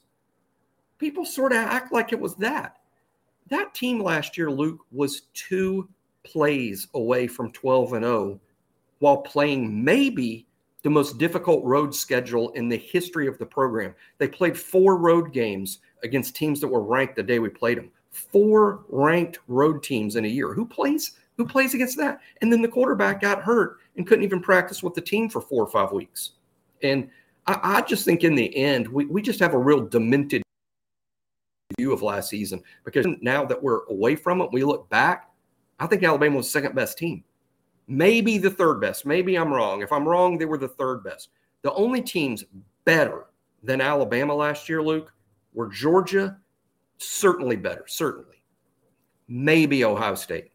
people 1.01 1.25
sort 1.25 1.51
of 1.51 1.57
act 1.57 1.91
like 1.91 2.13
it 2.13 2.19
was 2.19 2.35
that. 2.35 2.77
That 3.49 3.73
team 3.73 3.99
last 3.99 4.37
year, 4.37 4.51
Luke, 4.51 4.81
was 4.91 5.23
two 5.33 5.89
plays 6.23 6.87
away 6.93 7.25
from 7.25 7.51
12 7.51 7.93
and 7.93 8.05
0 8.05 8.39
while 8.99 9.17
playing 9.17 9.83
maybe 9.83 10.45
the 10.83 10.91
most 10.91 11.17
difficult 11.17 11.65
road 11.65 11.93
schedule 11.93 12.51
in 12.51 12.69
the 12.69 12.77
history 12.77 13.27
of 13.27 13.39
the 13.39 13.45
program. 13.45 13.95
They 14.19 14.27
played 14.27 14.57
four 14.57 14.97
road 14.97 15.33
games 15.33 15.79
against 16.03 16.35
teams 16.35 16.61
that 16.61 16.67
were 16.67 16.83
ranked 16.83 17.15
the 17.15 17.23
day 17.23 17.39
we 17.39 17.49
played 17.49 17.79
them. 17.79 17.89
Four 18.11 18.85
ranked 18.87 19.39
road 19.47 19.81
teams 19.81 20.17
in 20.17 20.25
a 20.25 20.27
year. 20.27 20.53
Who 20.53 20.67
plays 20.67 21.13
who 21.41 21.47
plays 21.47 21.73
against 21.73 21.97
that? 21.97 22.21
And 22.41 22.53
then 22.53 22.61
the 22.61 22.67
quarterback 22.67 23.19
got 23.19 23.41
hurt 23.41 23.77
and 23.97 24.05
couldn't 24.05 24.23
even 24.23 24.41
practice 24.41 24.83
with 24.83 24.93
the 24.93 25.01
team 25.01 25.27
for 25.27 25.41
four 25.41 25.63
or 25.63 25.69
five 25.69 25.91
weeks. 25.91 26.33
And 26.83 27.09
I, 27.47 27.59
I 27.63 27.81
just 27.81 28.05
think 28.05 28.23
in 28.23 28.35
the 28.35 28.55
end, 28.55 28.87
we, 28.87 29.05
we 29.05 29.21
just 29.21 29.39
have 29.39 29.55
a 29.55 29.57
real 29.57 29.87
demented 29.87 30.43
view 31.77 31.93
of 31.93 32.03
last 32.03 32.29
season 32.29 32.61
because 32.85 33.07
now 33.21 33.43
that 33.45 33.61
we're 33.61 33.85
away 33.85 34.15
from 34.15 34.41
it, 34.41 34.51
we 34.51 34.63
look 34.63 34.87
back. 34.89 35.31
I 35.79 35.87
think 35.87 36.03
Alabama 36.03 36.37
was 36.37 36.49
second 36.49 36.75
best 36.75 36.99
team, 36.99 37.23
maybe 37.87 38.37
the 38.37 38.51
third 38.51 38.79
best. 38.79 39.05
Maybe 39.05 39.35
I'm 39.35 39.51
wrong. 39.51 39.81
If 39.81 39.91
I'm 39.91 40.07
wrong, 40.07 40.37
they 40.37 40.45
were 40.45 40.59
the 40.59 40.67
third 40.67 41.03
best. 41.03 41.29
The 41.63 41.73
only 41.73 42.01
teams 42.03 42.43
better 42.85 43.25
than 43.63 43.81
Alabama 43.81 44.35
last 44.35 44.69
year, 44.69 44.83
Luke, 44.83 45.11
were 45.53 45.69
Georgia, 45.69 46.37
certainly 46.99 47.55
better, 47.55 47.85
certainly. 47.87 48.43
Maybe 49.27 49.83
Ohio 49.83 50.13
State, 50.13 50.50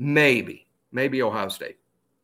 maybe, 0.00 0.66
maybe 0.92 1.22
Ohio 1.22 1.48
State. 1.48 1.76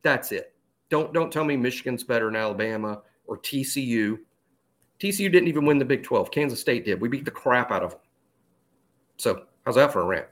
That's 0.03 0.33
it. 0.33 0.55
Don't 0.89 1.13
don't 1.13 1.33
tell 1.33 1.45
me 1.45 1.57
Michigan's 1.57 2.03
better 2.03 2.27
than 2.27 2.37
Alabama 2.37 3.03
or 3.27 3.39
TCU. 3.39 4.19
TCU 4.99 5.31
didn't 5.31 5.49
even 5.49 5.67
win 5.67 5.79
the 5.79 5.85
Big 5.85 6.03
12. 6.03 6.31
Kansas 6.31 6.61
State 6.61 6.87
did. 6.87 7.01
We 7.01 7.09
beat 7.09 7.27
the 7.27 7.31
crap 7.31 7.71
out 7.71 7.83
of 7.83 7.91
them. 7.91 8.01
So 9.19 9.43
how's 9.65 9.75
that 9.75 9.93
for 9.93 10.01
a 10.01 10.05
rant? 10.05 10.27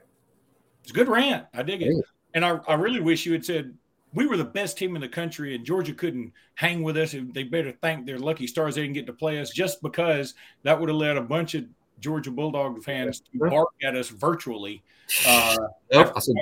It's 0.81 0.91
a 0.91 0.93
good 0.93 1.07
rant. 1.07 1.45
I 1.53 1.61
dig 1.61 1.83
it. 1.83 1.95
And 2.33 2.43
I, 2.43 2.59
I 2.67 2.73
really 2.73 2.99
wish 2.99 3.25
you 3.25 3.33
had 3.33 3.45
said 3.45 3.73
we 4.13 4.25
were 4.25 4.37
the 4.37 4.43
best 4.43 4.77
team 4.77 4.95
in 4.95 5.01
the 5.01 5.07
country 5.07 5.55
and 5.55 5.65
Georgia 5.65 5.93
couldn't 5.93 6.31
hang 6.55 6.81
with 6.81 6.97
us. 6.97 7.13
And 7.13 7.33
they 7.33 7.43
better 7.43 7.73
thank 7.81 8.05
their 8.05 8.17
lucky 8.17 8.47
stars 8.47 8.75
they 8.75 8.81
didn't 8.81 8.95
get 8.95 9.05
to 9.07 9.13
play 9.13 9.39
us 9.39 9.51
just 9.51 9.81
because 9.81 10.33
that 10.63 10.79
would 10.79 10.89
have 10.89 10.97
led 10.97 11.17
a 11.17 11.21
bunch 11.21 11.53
of 11.53 11.65
Georgia 11.99 12.31
Bulldog 12.31 12.83
fans 12.83 13.21
to 13.21 13.49
bark 13.49 13.69
at 13.83 13.95
us 13.95 14.09
virtually. 14.09 14.83
Uh, 15.27 15.55
yep. 15.91 16.13
said, 16.19 16.35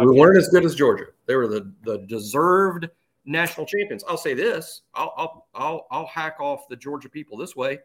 we 0.00 0.06
weren't 0.06 0.38
as 0.38 0.48
good 0.48 0.64
as 0.64 0.74
Georgia. 0.74 1.06
They 1.26 1.36
were 1.36 1.46
the, 1.46 1.72
the 1.82 1.98
deserved 2.06 2.88
national 3.24 3.66
champions. 3.66 4.04
I'll 4.08 4.16
say 4.16 4.34
this. 4.34 4.82
I'll, 4.94 5.12
I'll, 5.16 5.46
I'll, 5.54 5.86
I'll 5.90 6.06
hack 6.06 6.36
off 6.40 6.68
the 6.68 6.76
Georgia 6.76 7.08
people 7.08 7.36
this 7.36 7.54
way. 7.54 7.80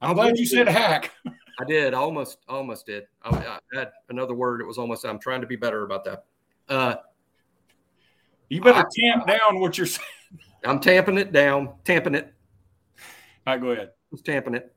I'm 0.00 0.14
glad 0.14 0.38
you 0.38 0.46
said 0.46 0.66
hack. 0.66 1.12
I 1.26 1.64
did. 1.66 1.92
I 1.92 1.98
almost, 1.98 2.38
almost 2.48 2.86
did. 2.86 3.04
I, 3.22 3.36
I, 3.36 3.58
had 3.78 3.90
another 4.08 4.34
word. 4.34 4.62
It 4.62 4.66
was 4.66 4.78
almost. 4.78 5.04
I'm 5.04 5.18
trying 5.18 5.42
to 5.42 5.46
be 5.46 5.56
better 5.56 5.84
about 5.84 6.04
that. 6.04 6.24
Uh, 6.68 6.94
you 8.48 8.62
better 8.62 8.78
I, 8.78 8.84
tamp 8.98 9.26
down 9.26 9.60
what 9.60 9.76
you're 9.76 9.86
saying. 9.86 10.08
I'm 10.64 10.80
tamping 10.80 11.18
it 11.18 11.32
down. 11.32 11.74
Tamping 11.84 12.14
it. 12.14 12.32
All 13.46 13.54
right, 13.54 13.60
go 13.60 13.70
ahead. 13.70 13.90
Just 14.10 14.24
tamping 14.24 14.54
it. 14.54 14.74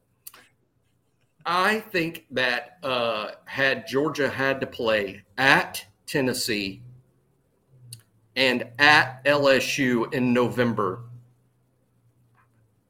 I 1.45 1.79
think 1.79 2.25
that 2.32 2.77
uh, 2.84 3.32
had 3.45 3.88
Georgia 3.88 4.29
had 4.29 4.62
to 4.62 4.67
play 4.67 5.23
at 5.38 5.86
Tennessee 6.06 6.82
and 8.36 8.65
at 8.79 9.23
LSU 9.25 10.12
in 10.13 10.34
November, 10.34 11.03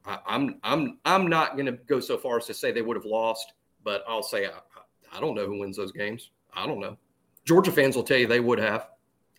I, 0.06 0.18
I'm 0.26 0.58
I'm 0.62 0.98
I'm 1.04 1.26
not 1.26 1.54
going 1.54 1.66
to 1.66 1.72
go 1.72 2.00
so 2.00 2.16
far 2.16 2.38
as 2.38 2.46
to 2.46 2.54
say 2.54 2.72
they 2.72 2.82
would 2.82 2.96
have 2.96 3.04
lost 3.04 3.54
but 3.84 4.02
I'll 4.08 4.22
say 4.22 4.46
I, 4.46 4.50
I 5.16 5.20
don't 5.20 5.34
know 5.34 5.46
who 5.46 5.60
wins 5.60 5.76
those 5.76 5.92
games. 5.92 6.30
I 6.54 6.66
don't 6.66 6.80
know. 6.80 6.96
Georgia 7.44 7.70
fans 7.70 7.94
will 7.94 8.02
tell 8.02 8.16
you 8.16 8.26
they 8.26 8.40
would 8.40 8.58
have. 8.58 8.88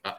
I, 0.05 0.13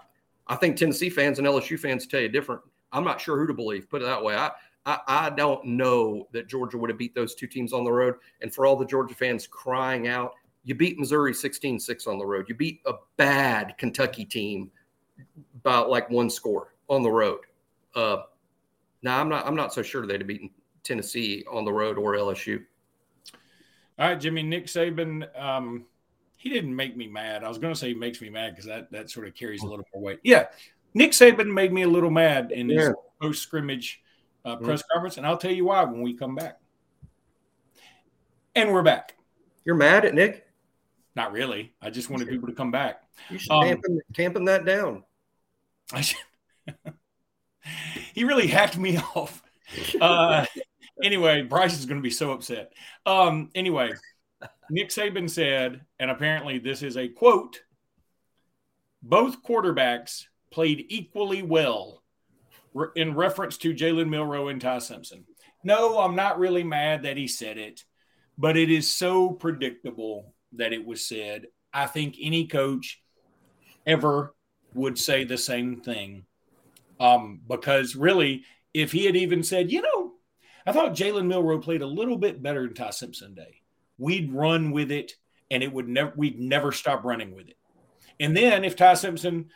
I 0.48 0.56
think 0.56 0.76
Tennessee 0.76 1.08
fans 1.08 1.38
and 1.38 1.46
LSU 1.46 1.78
fans 1.78 2.06
tell 2.06 2.20
you 2.20 2.28
different. 2.28 2.60
I'm 2.92 3.04
not 3.04 3.20
sure 3.20 3.38
who 3.38 3.46
to 3.46 3.54
believe. 3.54 3.88
Put 3.88 4.02
it 4.02 4.06
that 4.06 4.22
way. 4.22 4.34
I, 4.34 4.50
I, 4.86 5.00
I 5.06 5.30
don't 5.30 5.64
know 5.64 6.28
that 6.32 6.48
Georgia 6.48 6.78
would 6.78 6.88
have 6.88 6.98
beat 6.98 7.14
those 7.14 7.34
two 7.34 7.48
teams 7.48 7.72
on 7.72 7.84
the 7.84 7.92
road. 7.92 8.14
And 8.40 8.54
for 8.54 8.64
all 8.64 8.76
the 8.76 8.86
Georgia 8.86 9.14
fans 9.14 9.46
crying 9.46 10.06
out, 10.06 10.32
you 10.64 10.74
beat 10.74 10.98
Missouri 10.98 11.34
16 11.34 11.78
6 11.80 12.06
on 12.06 12.18
the 12.18 12.24
road. 12.26 12.46
You 12.48 12.54
beat 12.54 12.80
a 12.86 12.94
bad 13.16 13.76
Kentucky 13.78 14.24
team 14.24 14.70
by 15.62 15.78
like 15.78 16.08
one 16.08 16.30
score 16.30 16.74
on 16.88 17.02
the 17.02 17.10
road. 17.10 17.40
Uh, 17.94 18.22
now 19.02 19.20
I'm 19.20 19.28
not 19.28 19.46
I'm 19.46 19.56
not 19.56 19.74
so 19.74 19.82
sure 19.82 20.06
they'd 20.06 20.20
have 20.20 20.26
beaten 20.26 20.50
Tennessee 20.82 21.44
on 21.50 21.64
the 21.64 21.72
road 21.72 21.98
or 21.98 22.14
LSU. 22.14 22.62
All 23.98 24.08
right, 24.08 24.20
Jimmy. 24.20 24.42
Nick 24.42 24.66
Saban. 24.66 25.26
Um, 25.40 25.86
he 26.36 26.50
didn't 26.50 26.74
make 26.74 26.96
me 26.96 27.06
mad. 27.06 27.42
I 27.42 27.48
was 27.48 27.58
going 27.58 27.72
to 27.72 27.78
say 27.78 27.88
he 27.88 27.94
makes 27.94 28.20
me 28.20 28.28
mad 28.28 28.50
because 28.50 28.66
that 28.66 28.90
that 28.92 29.10
sort 29.10 29.26
of 29.26 29.34
carries 29.34 29.62
a 29.62 29.66
little 29.66 29.86
more 29.94 30.02
weight. 30.02 30.20
Yeah, 30.22 30.46
Nick 30.94 31.12
Saban 31.12 31.52
made 31.52 31.72
me 31.72 31.82
a 31.82 31.88
little 31.88 32.10
mad 32.10 32.52
in 32.52 32.68
his 32.68 32.88
yeah. 32.88 32.92
post 33.20 33.42
scrimmage 33.42 34.02
uh, 34.46 34.56
press 34.56 34.80
mm-hmm. 34.80 34.92
conference, 34.92 35.16
and 35.16 35.26
I'll 35.26 35.36
tell 35.36 35.52
you 35.52 35.66
why 35.66 35.84
when 35.84 36.00
we 36.02 36.14
come 36.14 36.34
back. 36.34 36.58
And 38.54 38.72
we're 38.72 38.82
back. 38.82 39.16
You're 39.64 39.74
mad 39.74 40.04
at 40.04 40.14
Nick? 40.14 40.46
Not 41.14 41.32
really. 41.32 41.74
I 41.82 41.90
just 41.90 42.08
wanted 42.08 42.28
people 42.28 42.48
to 42.48 42.54
come 42.54 42.70
back. 42.70 43.02
You 43.28 43.38
should 43.38 43.52
um, 43.52 43.64
tamping, 43.64 44.00
tamping 44.14 44.44
that 44.46 44.64
down. 44.64 45.02
he 48.14 48.24
really 48.24 48.46
hacked 48.46 48.78
me 48.78 48.98
off. 49.14 49.42
Uh, 50.00 50.46
anyway, 51.02 51.42
Bryce 51.42 51.78
is 51.78 51.86
going 51.86 51.98
to 51.98 52.02
be 52.02 52.10
so 52.10 52.32
upset. 52.32 52.72
Um, 53.04 53.50
anyway, 53.54 53.92
Nick 54.70 54.90
Saban 54.90 55.28
said, 55.28 55.80
and 55.98 56.10
apparently 56.10 56.58
this 56.58 56.82
is 56.82 56.96
a 56.96 57.08
quote 57.08 57.60
both 59.02 59.42
quarterbacks 59.42 60.24
played 60.50 60.86
equally 60.88 61.42
well 61.42 62.02
in 62.94 63.14
reference 63.14 63.56
to 63.58 63.74
Jalen 63.74 64.08
Milroe 64.08 64.48
and 64.48 64.60
Ty 64.60 64.78
Simpson. 64.78 65.24
No, 65.64 65.98
I'm 65.98 66.14
not 66.14 66.38
really 66.38 66.64
mad 66.64 67.02
that 67.02 67.16
he 67.16 67.26
said 67.26 67.58
it, 67.58 67.84
but 68.38 68.56
it 68.56 68.70
is 68.70 68.92
so 68.92 69.30
predictable 69.30 70.34
that 70.52 70.72
it 70.72 70.84
was 70.86 71.04
said. 71.04 71.46
I 71.72 71.86
think 71.86 72.16
any 72.20 72.46
coach 72.46 73.02
ever 73.86 74.34
would 74.74 74.98
say 74.98 75.24
the 75.24 75.38
same 75.38 75.80
thing. 75.80 76.24
Um, 76.98 77.40
because 77.46 77.96
really, 77.96 78.44
if 78.72 78.92
he 78.92 79.04
had 79.04 79.16
even 79.16 79.42
said, 79.42 79.72
you 79.72 79.82
know, 79.82 80.12
I 80.66 80.72
thought 80.72 80.94
Jalen 80.94 81.26
Milroe 81.26 81.58
played 81.58 81.82
a 81.82 81.86
little 81.86 82.16
bit 82.16 82.42
better 82.42 82.62
than 82.62 82.74
Ty 82.74 82.90
Simpson 82.90 83.34
Day. 83.34 83.60
We'd 83.98 84.32
run 84.32 84.70
with 84.70 84.90
it, 84.90 85.12
and 85.50 85.62
it 85.62 85.72
would 85.72 85.88
never 85.88 86.12
we'd 86.16 86.38
never 86.40 86.72
stop 86.72 87.04
running 87.04 87.34
with 87.34 87.48
it. 87.48 87.56
And 88.18 88.36
then 88.36 88.64
if 88.64 88.76
Ty 88.76 88.94
Simpson 88.94 89.50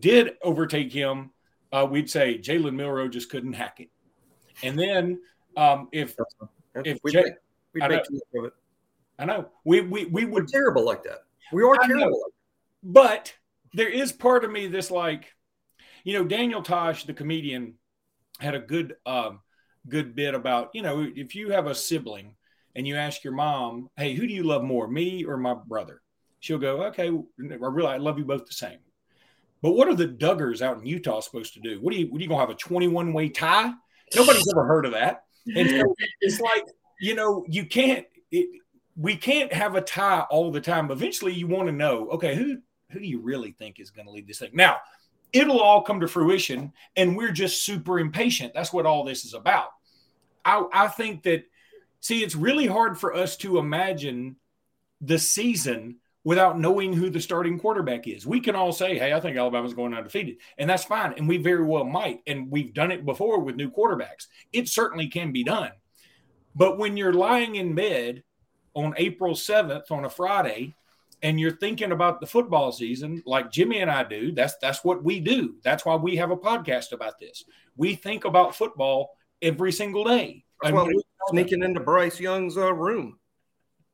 did 0.00 0.34
overtake 0.42 0.92
him, 0.92 1.30
uh, 1.76 1.84
we'd 1.84 2.08
say 2.08 2.38
Jalen 2.38 2.74
Milroe 2.74 3.08
just 3.08 3.30
couldn't 3.30 3.52
hack 3.52 3.80
it. 3.80 3.90
And 4.62 4.78
then 4.78 5.20
um, 5.56 5.88
if 5.92 6.14
if 6.74 6.98
we'd, 7.04 7.12
Jay, 7.12 7.22
make, 7.22 7.34
we'd 7.74 7.88
make 7.88 8.04
too 8.04 8.14
much 8.14 8.22
of 8.38 8.44
it. 8.46 8.52
I 9.18 9.24
know. 9.26 9.50
We 9.64 9.82
we 9.82 10.06
we 10.06 10.24
We're 10.24 10.46
terrible 10.46 10.84
like 10.84 11.02
that. 11.02 11.20
We 11.52 11.62
are 11.62 11.76
I 11.80 11.86
know. 11.86 11.98
terrible. 11.98 12.18
Like 12.18 12.32
But 12.82 13.34
there 13.74 13.88
is 13.88 14.12
part 14.12 14.44
of 14.44 14.50
me 14.50 14.68
that's 14.68 14.90
like, 14.90 15.34
you 16.04 16.14
know, 16.14 16.24
Daniel 16.24 16.62
Tosh, 16.62 17.04
the 17.04 17.12
comedian, 17.12 17.74
had 18.40 18.54
a 18.54 18.60
good 18.60 18.96
um, 19.04 19.40
good 19.88 20.14
bit 20.14 20.34
about, 20.34 20.70
you 20.72 20.82
know, 20.82 21.06
if 21.14 21.34
you 21.34 21.50
have 21.50 21.66
a 21.66 21.74
sibling 21.74 22.36
and 22.74 22.86
you 22.86 22.96
ask 22.96 23.22
your 23.22 23.34
mom, 23.34 23.90
hey, 23.96 24.14
who 24.14 24.26
do 24.26 24.32
you 24.32 24.44
love 24.44 24.62
more, 24.62 24.88
me 24.88 25.24
or 25.24 25.36
my 25.36 25.54
brother? 25.54 26.00
She'll 26.40 26.58
go, 26.58 26.84
okay, 26.84 27.08
I 27.08 27.20
really 27.38 27.88
I 27.88 27.98
love 27.98 28.18
you 28.18 28.24
both 28.24 28.46
the 28.46 28.54
same. 28.54 28.78
But 29.66 29.74
what 29.74 29.88
are 29.88 29.96
the 29.96 30.06
Duggars 30.06 30.62
out 30.62 30.78
in 30.78 30.86
Utah 30.86 31.18
supposed 31.18 31.54
to 31.54 31.60
do? 31.60 31.80
What 31.80 31.92
are 31.92 31.96
you 31.96 32.06
what 32.06 32.20
are 32.20 32.22
you 32.22 32.28
gonna 32.28 32.38
have 32.38 32.50
a 32.50 32.54
21 32.54 33.12
way 33.12 33.28
tie? 33.28 33.72
Nobody's 34.14 34.46
ever 34.54 34.64
heard 34.64 34.86
of 34.86 34.92
that. 34.92 35.24
And 35.56 35.68
so 35.68 35.82
it's 36.20 36.38
like, 36.38 36.64
you 37.00 37.16
know, 37.16 37.44
you 37.48 37.66
can't 37.66 38.06
it, 38.30 38.46
we 38.94 39.16
can't 39.16 39.52
have 39.52 39.74
a 39.74 39.80
tie 39.80 40.20
all 40.30 40.52
the 40.52 40.60
time. 40.60 40.92
Eventually 40.92 41.32
you 41.32 41.48
want 41.48 41.66
to 41.66 41.72
know, 41.72 42.08
okay, 42.10 42.36
who 42.36 42.58
who 42.92 43.00
do 43.00 43.06
you 43.06 43.18
really 43.18 43.50
think 43.58 43.80
is 43.80 43.90
going 43.90 44.06
to 44.06 44.12
lead 44.12 44.28
this 44.28 44.38
thing? 44.38 44.52
Now, 44.54 44.76
it'll 45.32 45.58
all 45.58 45.82
come 45.82 45.98
to 45.98 46.06
fruition, 46.06 46.72
and 46.94 47.16
we're 47.16 47.32
just 47.32 47.64
super 47.64 47.98
impatient. 47.98 48.54
That's 48.54 48.72
what 48.72 48.86
all 48.86 49.02
this 49.02 49.24
is 49.24 49.34
about. 49.34 49.70
I, 50.44 50.64
I 50.72 50.86
think 50.86 51.24
that, 51.24 51.42
see, 51.98 52.22
it's 52.22 52.36
really 52.36 52.68
hard 52.68 53.00
for 53.00 53.12
us 53.12 53.36
to 53.38 53.58
imagine 53.58 54.36
the 55.00 55.18
season 55.18 55.96
without 56.26 56.58
knowing 56.58 56.92
who 56.92 57.08
the 57.08 57.20
starting 57.20 57.56
quarterback 57.56 58.08
is. 58.08 58.26
We 58.26 58.40
can 58.40 58.56
all 58.56 58.72
say, 58.72 58.98
hey, 58.98 59.12
I 59.12 59.20
think 59.20 59.36
Alabama's 59.36 59.74
going 59.74 59.94
undefeated, 59.94 60.38
and 60.58 60.68
that's 60.68 60.82
fine. 60.82 61.14
And 61.16 61.28
we 61.28 61.36
very 61.36 61.64
well 61.64 61.84
might. 61.84 62.22
And 62.26 62.50
we've 62.50 62.74
done 62.74 62.90
it 62.90 63.06
before 63.06 63.38
with 63.38 63.54
new 63.54 63.70
quarterbacks. 63.70 64.26
It 64.52 64.68
certainly 64.68 65.06
can 65.06 65.30
be 65.30 65.44
done. 65.44 65.70
But 66.56 66.78
when 66.78 66.96
you're 66.96 67.12
lying 67.12 67.54
in 67.54 67.76
bed 67.76 68.24
on 68.74 68.92
April 68.96 69.34
7th 69.34 69.92
on 69.92 70.04
a 70.04 70.10
Friday 70.10 70.74
and 71.22 71.38
you're 71.38 71.56
thinking 71.56 71.92
about 71.92 72.20
the 72.20 72.26
football 72.26 72.72
season 72.72 73.22
like 73.24 73.52
Jimmy 73.52 73.78
and 73.78 73.90
I 73.90 74.02
do, 74.02 74.32
that's 74.32 74.56
that's 74.60 74.82
what 74.82 75.04
we 75.04 75.20
do. 75.20 75.54
That's 75.62 75.84
why 75.84 75.94
we 75.94 76.16
have 76.16 76.32
a 76.32 76.36
podcast 76.36 76.90
about 76.90 77.20
this. 77.20 77.44
We 77.76 77.94
think 77.94 78.24
about 78.24 78.56
football 78.56 79.10
every 79.40 79.70
single 79.70 80.02
day. 80.02 80.42
That's 80.60 80.74
why 80.74 80.82
we 80.82 81.00
sneaking 81.28 81.62
into 81.62 81.78
Bryce 81.78 82.18
Young's 82.18 82.56
uh, 82.56 82.74
room, 82.74 83.20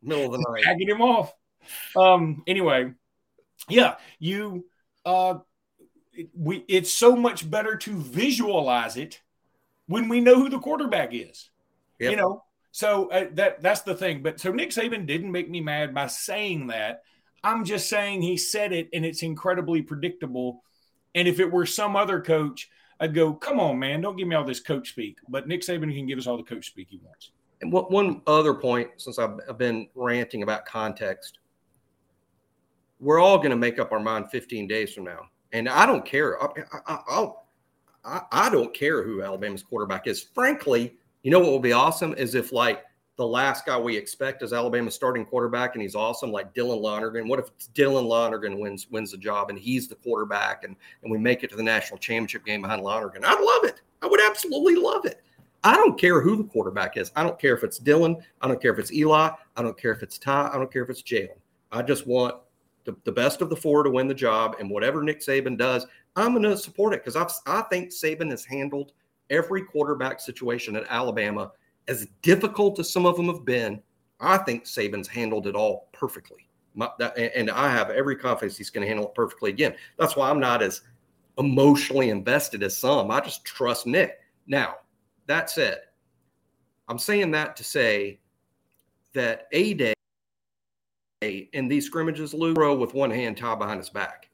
middle 0.01 0.27
of 0.27 0.33
the 0.33 0.47
night. 0.49 0.63
tagging 0.63 0.89
him 0.89 1.03
off. 1.03 1.35
Um, 1.97 2.43
anyway, 2.47 2.93
yeah, 3.69 3.97
you 4.19 4.67
uh 5.05 5.39
we 6.35 6.65
it's 6.69 6.93
so 6.93 7.17
much 7.17 7.49
better 7.51 7.77
to 7.77 7.97
visualize 7.97 8.97
it 8.97 9.21
when 9.87 10.09
we 10.09 10.21
know 10.21 10.37
who 10.37 10.49
the 10.49 10.59
quarterback 10.59 11.11
is. 11.13 11.51
Yep. 11.99 12.11
You 12.11 12.17
know, 12.17 12.45
so 12.71 13.11
uh, 13.11 13.27
that 13.35 13.63
that's 13.63 13.83
the 13.83 13.95
thing. 13.95 14.23
But 14.23 14.41
so 14.41 14.53
Nick 14.53 14.71
Saban 14.71 15.07
didn't 15.07 15.33
make 15.33 15.49
me 15.49 15.61
mad 15.61 15.95
by 15.95 16.07
saying 16.07 16.69
that. 16.69 17.03
I'm 17.45 17.65
just 17.65 17.89
saying 17.89 18.23
he 18.23 18.37
said 18.37 18.73
it, 18.73 18.89
and 18.93 19.05
it's 19.05 19.23
incredibly 19.23 19.83
predictable. 19.83 20.63
And 21.15 21.27
if 21.29 21.41
it 21.41 21.51
were 21.51 21.67
some 21.67 21.97
other 21.97 22.21
coach, 22.21 22.71
I'd 23.01 23.15
go, 23.15 23.35
"Come 23.35 23.61
on, 23.61 23.79
man, 23.79 24.01
don't 24.01 24.17
give 24.17 24.29
me 24.29 24.37
all 24.37 24.45
this 24.45 24.61
coach 24.61 24.91
speak." 24.91 25.19
But 25.29 25.49
Nick 25.49 25.63
Saban 25.63 25.95
can 25.95 26.07
give 26.07 26.19
us 26.19 26.27
all 26.27 26.37
the 26.37 26.43
coach 26.43 26.67
speak 26.67 26.89
he 26.91 27.01
wants. 27.03 27.33
And 27.61 27.71
one, 27.73 27.85
one 27.85 28.23
other 28.27 28.55
point, 28.55 28.91
since 28.97 29.19
I've 29.19 29.59
been 29.59 29.89
ranting 29.95 30.43
about 30.43 30.67
context, 30.67 31.39
we're 33.03 33.19
all 33.19 33.37
going 33.37 33.51
to 33.51 33.57
make 33.57 33.79
up 33.79 33.93
our 33.93 34.01
mind 34.01 34.31
15 34.31 34.67
days 34.69 34.95
from 34.95 35.05
now, 35.05 35.27
and 35.53 35.69
I 35.69 35.85
don't 35.85 36.05
care. 36.05 36.43
I, 36.43 36.49
I, 36.87 37.29
I, 38.05 38.21
I 38.31 38.51
don't 38.51 38.73
care 38.73 39.03
who 39.03 39.23
Alabama's 39.23 39.63
quarterback 39.63 40.07
is. 40.07 40.23
Frankly, 40.23 40.97
you 41.23 41.31
know 41.31 41.41
what 41.41 41.51
will 41.51 41.59
be 41.59 41.73
awesome 41.73 42.15
is 42.15 42.35
if 42.35 42.53
like 42.53 42.85
the 43.17 43.27
last 43.27 43.67
guy 43.67 43.79
we 43.79 43.97
expect 43.97 44.43
is 44.43 44.53
Alabama's 44.53 44.95
starting 44.95 45.25
quarterback, 45.25 45.75
and 45.75 45.83
he's 45.83 45.97
awesome, 45.97 46.31
like 46.31 46.55
Dylan 46.55 46.81
Lonergan. 46.81 47.29
What 47.29 47.41
if 47.41 47.51
Dylan 47.75 48.07
Lonergan 48.07 48.59
wins 48.61 48.89
wins 48.91 49.11
the 49.11 49.19
job, 49.19 49.51
and 49.51 49.59
he's 49.59 49.89
the 49.89 49.97
quarterback, 49.97 50.65
and 50.65 50.77
and 51.03 51.11
we 51.11 51.19
make 51.19 51.43
it 51.43 51.51
to 51.51 51.57
the 51.57 51.63
national 51.63 51.99
championship 51.99 52.47
game 52.47 52.63
behind 52.63 52.83
Lonergan? 52.83 53.25
I'd 53.25 53.41
love 53.41 53.65
it. 53.65 53.83
I 54.01 54.07
would 54.07 54.21
absolutely 54.25 54.77
love 54.77 55.05
it. 55.07 55.23
I 55.65 55.77
don't 55.77 55.99
care 55.99 56.21
who 56.21 56.37
the 56.37 56.45
quarterback 56.45 56.97
is. 56.97 57.13
I 57.15 57.23
don't 57.23 57.39
care 57.39 57.55
if 57.57 57.63
it's 57.63 57.79
Dylan. 57.79 58.21
I 58.41 58.49
don't 58.49 58.61
care 58.61 58.73
if 58.73 58.79
it's 58.79 58.93
Eli. 58.93 59.31
I 59.57 59.63
don't 59.63 59.79
care 59.79 59.93
if 59.93 60.03
it's 60.03 60.19
Ty. 60.19 60.51
I 60.53 60.57
don't 60.57 60.73
care 60.73 60.83
if 60.83 60.91
it's 60.91 61.03
Jalen. 61.03 61.37
I 61.71 61.83
just 61.83 62.07
want 62.07 62.37
the, 62.85 62.97
the 63.05 63.13
best 63.13 63.43
of 63.43 63.51
the 63.51 63.57
four 63.57 63.83
to 63.83 63.91
win 63.91 64.09
the 64.09 64.15
job. 64.15 64.57
And 64.59 64.71
whatever 64.71 65.03
Nick 65.03 65.21
Saban 65.21 65.57
does, 65.57 65.87
I'm 66.17 66.33
going 66.33 66.43
to 66.43 66.57
support 66.57 66.95
it 66.95 67.05
because 67.05 67.43
I 67.47 67.63
think 67.63 67.91
Saban 67.91 68.31
has 68.31 68.45
handled 68.45 68.93
every 69.31 69.63
quarterback 69.63 70.21
situation 70.21 70.77
at 70.77 70.85
Alabama, 70.89 71.53
as 71.89 72.07
difficult 72.23 72.79
as 72.79 72.93
some 72.93 73.07
of 73.07 73.17
them 73.17 73.27
have 73.27 73.45
been. 73.45 73.81
I 74.21 74.39
think 74.39 74.65
Saban's 74.65 75.09
handled 75.09 75.47
it 75.47 75.55
all 75.55 75.89
perfectly. 75.93 76.49
My, 76.75 76.89
that, 76.99 77.17
and 77.19 77.51
I 77.51 77.71
have 77.71 77.91
every 77.91 78.17
confidence 78.17 78.57
he's 78.57 78.71
going 78.71 78.83
to 78.83 78.89
handle 78.89 79.07
it 79.07 79.15
perfectly 79.15 79.51
again. 79.51 79.75
That's 79.99 80.17
why 80.17 80.31
I'm 80.31 80.41
not 80.41 80.63
as 80.63 80.83
emotionally 81.39 82.11
invested 82.11 82.63
as 82.63 82.77
some. 82.77 83.11
I 83.11 83.21
just 83.21 83.45
trust 83.45 83.87
Nick. 83.87 84.21
Now, 84.47 84.77
that 85.27 85.51
said, 85.51 85.81
I'm 86.89 86.99
saying 86.99 87.31
that 87.33 87.57
to 87.57 87.65
say 87.65 88.21
that 89.13 89.49
A 89.53 89.75
Day 89.75 89.95
in 91.23 91.69
these 91.69 91.87
scrimmages, 91.87 92.35
Lou 92.35 92.55
with 92.77 92.95
one 92.95 93.11
hand 93.11 93.37
tied 93.37 93.59
behind 93.59 93.79
his 93.79 93.91
back. 93.91 94.29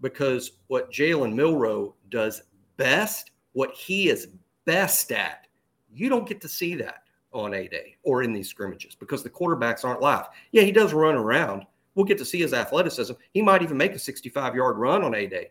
Because 0.00 0.52
what 0.68 0.90
Jalen 0.90 1.34
Milroe 1.34 1.94
does 2.08 2.42
best, 2.76 3.32
what 3.52 3.72
he 3.72 4.08
is 4.08 4.28
best 4.64 5.12
at, 5.12 5.46
you 5.92 6.08
don't 6.08 6.28
get 6.28 6.40
to 6.40 6.48
see 6.48 6.74
that 6.76 7.02
on 7.32 7.54
A 7.54 7.68
Day 7.68 7.96
or 8.02 8.22
in 8.22 8.32
these 8.32 8.48
scrimmages 8.48 8.94
because 8.94 9.22
the 9.22 9.30
quarterbacks 9.30 9.84
aren't 9.84 10.00
live. 10.00 10.26
Yeah, 10.52 10.62
he 10.62 10.72
does 10.72 10.92
run 10.92 11.14
around. 11.14 11.64
We'll 11.94 12.06
get 12.06 12.18
to 12.18 12.24
see 12.24 12.40
his 12.40 12.54
athleticism. 12.54 13.14
He 13.32 13.42
might 13.42 13.62
even 13.62 13.76
make 13.76 13.92
a 13.92 13.98
65 13.98 14.54
yard 14.54 14.78
run 14.78 15.02
on 15.04 15.14
A 15.14 15.26
Day. 15.26 15.50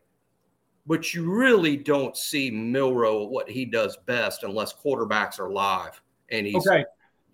But 0.88 1.14
you 1.14 1.32
really 1.32 1.78
don't 1.78 2.18
see 2.18 2.50
Milroe 2.50 3.26
what 3.26 3.50
he 3.50 3.66
does 3.66 3.98
best 4.08 4.44
unless 4.44 4.74
quarterbacks 4.74 5.40
are 5.40 5.52
live. 5.52 6.02
And 6.32 6.48
he's 6.48 6.66
Okay. 6.68 6.86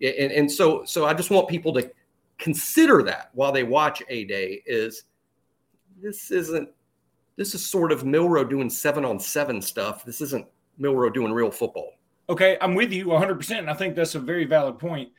and, 0.02 0.32
and 0.32 0.52
so 0.52 0.84
so 0.84 1.06
I 1.06 1.14
just 1.14 1.30
want 1.30 1.48
people 1.48 1.72
to 1.74 1.90
consider 2.38 3.02
that 3.02 3.30
while 3.32 3.52
they 3.52 3.62
watch 3.62 4.02
A 4.08 4.24
Day 4.24 4.62
is 4.66 5.04
this 6.00 6.30
isn't 6.30 6.68
this 7.36 7.54
is 7.54 7.64
sort 7.64 7.92
of 7.92 8.04
Milroe 8.04 8.44
doing 8.44 8.70
seven 8.70 9.04
on 9.04 9.18
seven 9.20 9.60
stuff. 9.60 10.04
This 10.04 10.20
isn't 10.20 10.46
Milroe 10.78 11.10
doing 11.10 11.32
real 11.32 11.50
football. 11.50 11.92
Okay, 12.28 12.56
I'm 12.60 12.74
with 12.74 12.92
you 12.92 13.06
100%. 13.06 13.58
And 13.58 13.70
I 13.70 13.74
think 13.74 13.94
that's 13.94 14.14
a 14.14 14.20
very 14.20 14.44
valid 14.44 14.78
point. 14.78 15.10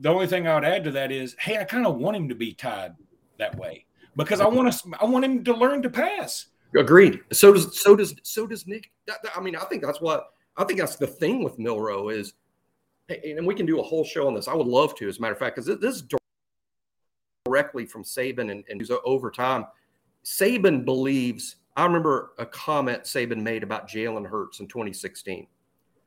The 0.00 0.08
only 0.08 0.26
thing 0.26 0.48
I 0.48 0.54
would 0.54 0.64
add 0.64 0.82
to 0.84 0.90
that 0.92 1.12
is, 1.12 1.36
hey, 1.38 1.58
I 1.58 1.64
kind 1.64 1.86
of 1.86 1.96
want 1.96 2.16
him 2.16 2.28
to 2.28 2.34
be 2.34 2.52
tied 2.52 2.94
that 3.38 3.56
way 3.56 3.86
because 4.16 4.40
I 4.40 4.48
want 4.48 4.72
to. 4.72 4.90
I 5.00 5.04
want 5.04 5.24
him 5.24 5.44
to 5.44 5.54
learn 5.54 5.82
to 5.82 5.90
pass. 5.90 6.46
Agreed. 6.74 7.20
So 7.32 7.52
does 7.52 7.80
so 7.80 7.94
does 7.94 8.14
so 8.22 8.46
does 8.46 8.66
Nick. 8.66 8.90
I 9.34 9.40
mean, 9.40 9.54
I 9.54 9.64
think 9.66 9.84
that's 9.84 10.00
what 10.00 10.30
I 10.56 10.64
think 10.64 10.80
that's 10.80 10.96
the 10.96 11.06
thing 11.06 11.44
with 11.44 11.58
Milroe 11.58 12.08
is, 12.08 12.34
and 13.08 13.46
we 13.46 13.54
can 13.54 13.66
do 13.66 13.78
a 13.78 13.82
whole 13.82 14.04
show 14.04 14.26
on 14.26 14.34
this. 14.34 14.48
I 14.48 14.54
would 14.54 14.66
love 14.66 14.96
to, 14.96 15.08
as 15.08 15.18
a 15.18 15.20
matter 15.20 15.34
of 15.34 15.38
fact, 15.38 15.54
because 15.54 15.80
this 15.80 15.94
is 15.94 16.02
directly 17.46 17.86
from 17.86 18.02
Saban 18.02 18.50
and, 18.50 18.64
and 18.68 18.90
over 19.04 19.30
time. 19.30 19.66
Saban 20.24 20.84
believes. 20.84 21.56
I 21.76 21.84
remember 21.84 22.32
a 22.38 22.46
comment 22.46 23.04
Saban 23.04 23.42
made 23.42 23.62
about 23.62 23.88
Jalen 23.88 24.26
Hurts 24.26 24.60
in 24.60 24.66
2016 24.66 25.46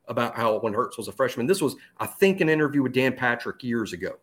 about 0.08 0.36
how 0.36 0.58
when 0.58 0.74
Hurts 0.74 0.98
was 0.98 1.08
a 1.08 1.12
freshman. 1.12 1.46
This 1.46 1.62
was, 1.62 1.76
I 1.98 2.06
think, 2.06 2.40
an 2.40 2.48
interview 2.48 2.82
with 2.82 2.92
Dan 2.92 3.14
Patrick 3.14 3.62
years 3.62 3.92
ago. 3.92 4.16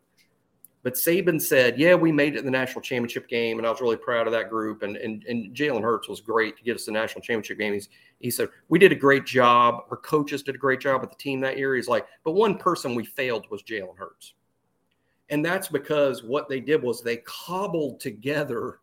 But 0.84 0.93
Saban 0.93 1.41
said, 1.41 1.80
"Yeah, 1.80 1.95
we 1.95 2.12
made 2.12 2.36
it 2.36 2.39
in 2.39 2.45
the 2.45 2.51
national 2.51 2.82
championship 2.82 3.27
game, 3.27 3.58
and 3.58 3.65
I 3.65 3.71
was 3.71 3.82
really 3.82 3.97
proud 3.97 4.27
of 4.27 4.34
that 4.34 4.49
group. 4.49 4.84
And 4.84 4.95
and, 4.95 5.23
and 5.25 5.56
Jalen 5.56 5.82
Hurts 5.82 6.08
was 6.08 6.21
great 6.21 6.56
to 6.58 6.63
get 6.63 6.75
us 6.75 6.86
the 6.86 6.91
national 6.91 7.21
championship 7.21 7.58
game." 7.58 7.73
He's, 7.73 7.89
he 8.19 8.30
said, 8.30 8.49
"We 8.69 8.77
did 8.80 8.91
a 8.91 8.95
great 8.95 9.25
job. 9.25 9.86
Our 9.89 9.97
coaches 9.97 10.43
did 10.43 10.56
a 10.56 10.60
great 10.60 10.80
job 10.80 11.01
with 11.01 11.10
the 11.10 11.17
team 11.17 11.41
that 11.41 11.58
year." 11.58 11.75
He's 11.75 11.88
like, 11.88 12.06
"But 12.23 12.34
one 12.34 12.58
person 12.58 12.93
we 12.93 13.06
failed 13.06 13.47
was 13.49 13.63
Jalen 13.63 13.97
Hurts." 13.97 14.34
And 15.30 15.44
that's 15.44 15.68
because 15.68 16.24
what 16.24 16.48
they 16.48 16.60
did 16.60 16.82
was 16.82 17.02
they 17.02 17.18
cobbled 17.18 18.00
together 18.00 18.80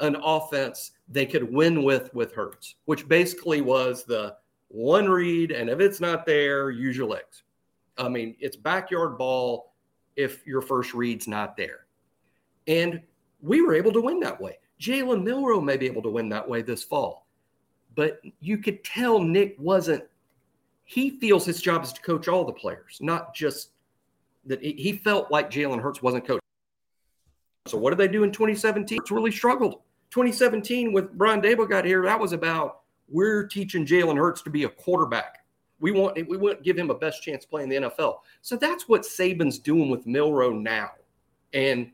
an 0.00 0.16
offense 0.22 0.92
they 1.08 1.26
could 1.26 1.52
win 1.52 1.82
with 1.82 2.12
with 2.14 2.32
Hurts, 2.32 2.76
which 2.86 3.06
basically 3.08 3.60
was 3.60 4.04
the 4.04 4.36
one 4.68 5.08
read, 5.08 5.52
and 5.52 5.70
if 5.70 5.80
it's 5.80 6.00
not 6.00 6.26
there, 6.26 6.70
use 6.70 6.96
your 6.96 7.06
legs. 7.06 7.44
I 7.98 8.08
mean, 8.08 8.36
it's 8.40 8.56
backyard 8.56 9.16
ball 9.16 9.74
if 10.16 10.46
your 10.46 10.60
first 10.60 10.94
read's 10.94 11.28
not 11.28 11.56
there. 11.56 11.86
And 12.66 13.00
we 13.40 13.62
were 13.62 13.74
able 13.74 13.92
to 13.92 14.00
win 14.00 14.18
that 14.20 14.40
way. 14.40 14.58
Jalen 14.80 15.22
Milroe 15.22 15.60
may 15.60 15.76
be 15.76 15.86
able 15.86 16.02
to 16.02 16.10
win 16.10 16.28
that 16.30 16.46
way 16.46 16.62
this 16.62 16.82
fall. 16.82 17.26
But 17.94 18.20
you 18.40 18.58
could 18.58 18.84
tell 18.84 19.20
Nick 19.20 19.56
wasn't, 19.58 20.04
he 20.84 21.10
feels 21.18 21.46
his 21.46 21.62
job 21.62 21.84
is 21.84 21.92
to 21.92 22.02
coach 22.02 22.28
all 22.28 22.44
the 22.44 22.52
players, 22.52 22.98
not 23.00 23.34
just 23.34 23.70
that 24.46 24.62
he- 24.62 24.92
felt 24.92 25.30
like 25.30 25.50
Jalen 25.50 25.80
Hurts 25.80 26.02
wasn't 26.02 26.26
coached. 26.26 26.42
So 27.66 27.78
what 27.78 27.90
did 27.90 27.98
they 27.98 28.08
do 28.08 28.22
in 28.22 28.32
2017? 28.32 28.98
It's 29.00 29.10
really 29.10 29.32
struggled. 29.32 29.80
2017 30.10 30.92
with 30.92 31.12
Brian 31.12 31.40
Daboll 31.40 31.68
got 31.68 31.84
here, 31.84 32.02
that 32.02 32.18
was 32.18 32.32
about 32.32 32.82
we're 33.08 33.46
teaching 33.46 33.84
Jalen 33.84 34.16
Hurts 34.16 34.42
to 34.42 34.50
be 34.50 34.64
a 34.64 34.68
quarterback. 34.68 35.44
We 35.78 35.90
want 35.90 36.16
we 36.28 36.36
want 36.36 36.58
to 36.58 36.64
give 36.64 36.78
him 36.78 36.90
a 36.90 36.94
best 36.94 37.22
chance 37.22 37.44
playing 37.44 37.68
the 37.68 37.76
NFL. 37.76 38.18
So 38.40 38.56
that's 38.56 38.88
what 38.88 39.02
Saban's 39.02 39.58
doing 39.58 39.90
with 39.90 40.06
Milroe 40.06 40.52
now. 40.52 40.90
And 41.52 41.90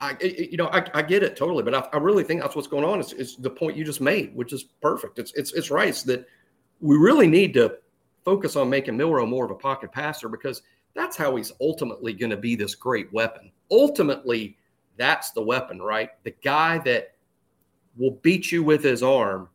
I, 0.00 0.16
you 0.20 0.56
know, 0.56 0.68
I, 0.68 0.84
I 0.94 1.02
get 1.02 1.22
it 1.22 1.36
totally, 1.36 1.62
but 1.62 1.74
I, 1.74 1.80
I 1.92 1.98
really 1.98 2.22
think 2.22 2.40
that's 2.40 2.54
what's 2.54 2.68
going 2.68 2.84
on. 2.84 3.00
Is, 3.00 3.12
is 3.12 3.36
the 3.36 3.50
point 3.50 3.76
you 3.76 3.84
just 3.84 4.00
made, 4.00 4.34
which 4.34 4.52
is 4.52 4.64
perfect. 4.64 5.18
It's 5.18 5.32
it's 5.34 5.52
it's 5.52 5.70
right 5.70 5.94
that 6.06 6.26
we 6.80 6.96
really 6.96 7.26
need 7.26 7.54
to 7.54 7.78
focus 8.24 8.56
on 8.56 8.70
making 8.70 8.96
Milroe 8.96 9.26
more 9.26 9.44
of 9.44 9.50
a 9.50 9.56
pocket 9.56 9.90
passer 9.90 10.28
because 10.28 10.62
that's 10.98 11.16
how 11.16 11.36
he's 11.36 11.52
ultimately 11.60 12.12
going 12.12 12.30
to 12.30 12.36
be 12.36 12.56
this 12.56 12.74
great 12.74 13.12
weapon. 13.12 13.52
Ultimately, 13.70 14.56
that's 14.96 15.30
the 15.30 15.42
weapon, 15.42 15.80
right? 15.80 16.10
The 16.24 16.34
guy 16.42 16.78
that 16.78 17.14
will 17.96 18.18
beat 18.22 18.50
you 18.50 18.62
with 18.62 18.82
his 18.82 19.02
arm 19.02 19.48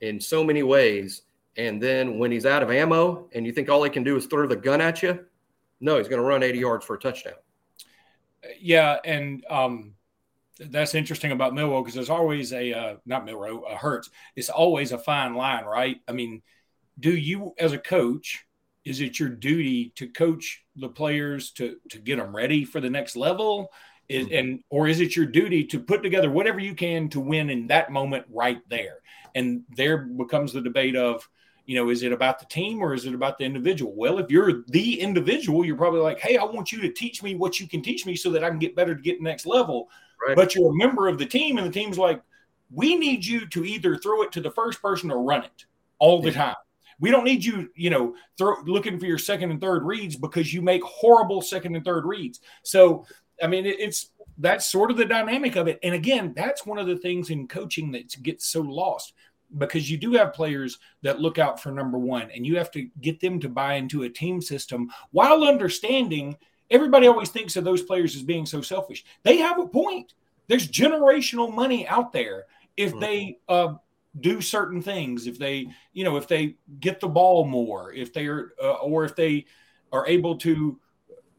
in 0.00 0.20
so 0.20 0.44
many 0.44 0.62
ways. 0.62 1.22
And 1.56 1.82
then 1.82 2.18
when 2.18 2.30
he's 2.30 2.46
out 2.46 2.62
of 2.62 2.70
ammo 2.70 3.28
and 3.32 3.46
you 3.46 3.52
think 3.52 3.68
all 3.68 3.82
he 3.82 3.90
can 3.90 4.04
do 4.04 4.16
is 4.16 4.26
throw 4.26 4.46
the 4.46 4.56
gun 4.56 4.80
at 4.80 5.02
you, 5.02 5.24
no, 5.80 5.96
he's 5.96 6.08
going 6.08 6.20
to 6.20 6.26
run 6.26 6.42
80 6.42 6.58
yards 6.58 6.84
for 6.84 6.96
a 6.96 6.98
touchdown. 6.98 7.34
Yeah, 8.60 8.98
and 9.04 9.44
um, 9.48 9.94
that's 10.58 10.94
interesting 10.94 11.32
about 11.32 11.54
Milroe 11.54 11.82
because 11.82 11.94
there's 11.94 12.10
always 12.10 12.52
a 12.52 12.72
uh, 12.72 12.96
not 13.06 13.24
Milroe, 13.24 13.62
uh, 13.62 13.76
Hurts. 13.76 14.10
It's 14.36 14.50
always 14.50 14.92
a 14.92 14.98
fine 14.98 15.34
line, 15.34 15.64
right? 15.64 16.00
I 16.08 16.12
mean, 16.12 16.42
do 16.98 17.14
you 17.14 17.54
as 17.58 17.72
a 17.72 17.78
coach? 17.78 18.44
Is 18.84 19.00
it 19.00 19.18
your 19.18 19.28
duty 19.28 19.92
to 19.96 20.08
coach 20.08 20.64
the 20.76 20.88
players 20.88 21.50
to 21.52 21.76
to 21.90 21.98
get 21.98 22.16
them 22.16 22.34
ready 22.34 22.64
for 22.64 22.80
the 22.80 22.90
next 22.90 23.16
level? 23.16 23.70
Is, 24.08 24.26
mm-hmm. 24.26 24.36
and 24.36 24.60
or 24.70 24.88
is 24.88 25.00
it 25.00 25.14
your 25.14 25.26
duty 25.26 25.64
to 25.66 25.78
put 25.78 26.02
together 26.02 26.30
whatever 26.30 26.58
you 26.58 26.74
can 26.74 27.08
to 27.10 27.20
win 27.20 27.50
in 27.50 27.68
that 27.68 27.92
moment 27.92 28.26
right 28.28 28.60
there? 28.68 28.98
And 29.34 29.62
there 29.76 29.98
becomes 29.98 30.52
the 30.52 30.60
debate 30.60 30.96
of 30.96 31.28
you 31.70 31.76
know, 31.76 31.88
is 31.88 32.02
it 32.02 32.10
about 32.10 32.40
the 32.40 32.46
team 32.46 32.82
or 32.82 32.94
is 32.94 33.06
it 33.06 33.14
about 33.14 33.38
the 33.38 33.44
individual? 33.44 33.94
Well, 33.94 34.18
if 34.18 34.28
you're 34.28 34.64
the 34.66 35.00
individual, 35.00 35.64
you're 35.64 35.76
probably 35.76 36.00
like, 36.00 36.18
hey, 36.18 36.36
I 36.36 36.42
want 36.42 36.72
you 36.72 36.80
to 36.80 36.90
teach 36.90 37.22
me 37.22 37.36
what 37.36 37.60
you 37.60 37.68
can 37.68 37.80
teach 37.80 38.04
me 38.04 38.16
so 38.16 38.28
that 38.30 38.42
I 38.42 38.48
can 38.48 38.58
get 38.58 38.74
better 38.74 38.92
to 38.92 39.00
get 39.00 39.22
next 39.22 39.46
level. 39.46 39.88
Right. 40.26 40.34
But 40.34 40.56
you're 40.56 40.70
a 40.70 40.74
member 40.74 41.06
of 41.06 41.16
the 41.16 41.26
team, 41.26 41.58
and 41.58 41.66
the 41.66 41.70
team's 41.70 41.96
like, 41.96 42.22
we 42.72 42.96
need 42.96 43.24
you 43.24 43.46
to 43.46 43.64
either 43.64 43.96
throw 43.96 44.22
it 44.22 44.32
to 44.32 44.40
the 44.40 44.50
first 44.50 44.82
person 44.82 45.12
or 45.12 45.22
run 45.22 45.44
it 45.44 45.64
all 46.00 46.20
the 46.20 46.32
time. 46.32 46.56
We 47.00 47.10
don't 47.10 47.24
need 47.24 47.44
you, 47.44 47.70
you 47.74 47.90
know, 47.90 48.14
throw, 48.38 48.60
looking 48.64 48.98
for 48.98 49.06
your 49.06 49.18
second 49.18 49.50
and 49.50 49.60
third 49.60 49.84
reads 49.84 50.16
because 50.16 50.52
you 50.52 50.62
make 50.62 50.82
horrible 50.84 51.40
second 51.40 51.74
and 51.74 51.84
third 51.84 52.04
reads. 52.04 52.40
So, 52.62 53.06
I 53.42 53.46
mean, 53.46 53.66
it, 53.66 53.80
it's 53.80 54.10
that's 54.38 54.66
sort 54.66 54.90
of 54.90 54.96
the 54.96 55.04
dynamic 55.04 55.56
of 55.56 55.68
it. 55.68 55.78
And 55.82 55.94
again, 55.94 56.32
that's 56.34 56.64
one 56.64 56.78
of 56.78 56.86
the 56.86 56.96
things 56.96 57.30
in 57.30 57.48
coaching 57.48 57.90
that 57.92 58.22
gets 58.22 58.46
so 58.46 58.60
lost 58.60 59.14
because 59.58 59.90
you 59.90 59.96
do 59.96 60.12
have 60.12 60.32
players 60.32 60.78
that 61.02 61.20
look 61.20 61.38
out 61.38 61.60
for 61.60 61.72
number 61.72 61.98
one 61.98 62.30
and 62.30 62.46
you 62.46 62.56
have 62.56 62.70
to 62.70 62.88
get 63.00 63.20
them 63.20 63.40
to 63.40 63.48
buy 63.48 63.74
into 63.74 64.04
a 64.04 64.08
team 64.08 64.40
system 64.40 64.90
while 65.10 65.44
understanding 65.44 66.36
everybody 66.70 67.06
always 67.06 67.30
thinks 67.30 67.56
of 67.56 67.64
those 67.64 67.82
players 67.82 68.14
as 68.14 68.22
being 68.22 68.46
so 68.46 68.60
selfish 68.60 69.04
they 69.24 69.38
have 69.38 69.58
a 69.58 69.66
point 69.66 70.14
there's 70.46 70.68
generational 70.68 71.52
money 71.52 71.86
out 71.88 72.12
there 72.12 72.44
if 72.76 72.90
mm-hmm. 72.90 73.00
they 73.00 73.38
uh, 73.48 73.74
do 74.18 74.40
certain 74.40 74.82
things 74.82 75.26
if 75.28 75.38
they 75.38 75.68
you 75.92 76.02
know 76.02 76.16
if 76.16 76.26
they 76.26 76.56
get 76.80 76.98
the 76.98 77.08
ball 77.08 77.44
more 77.44 77.92
if 77.92 78.12
they 78.12 78.26
are 78.26 78.52
uh, 78.60 78.72
or 78.72 79.04
if 79.04 79.14
they 79.14 79.44
are 79.92 80.06
able 80.08 80.36
to 80.36 80.78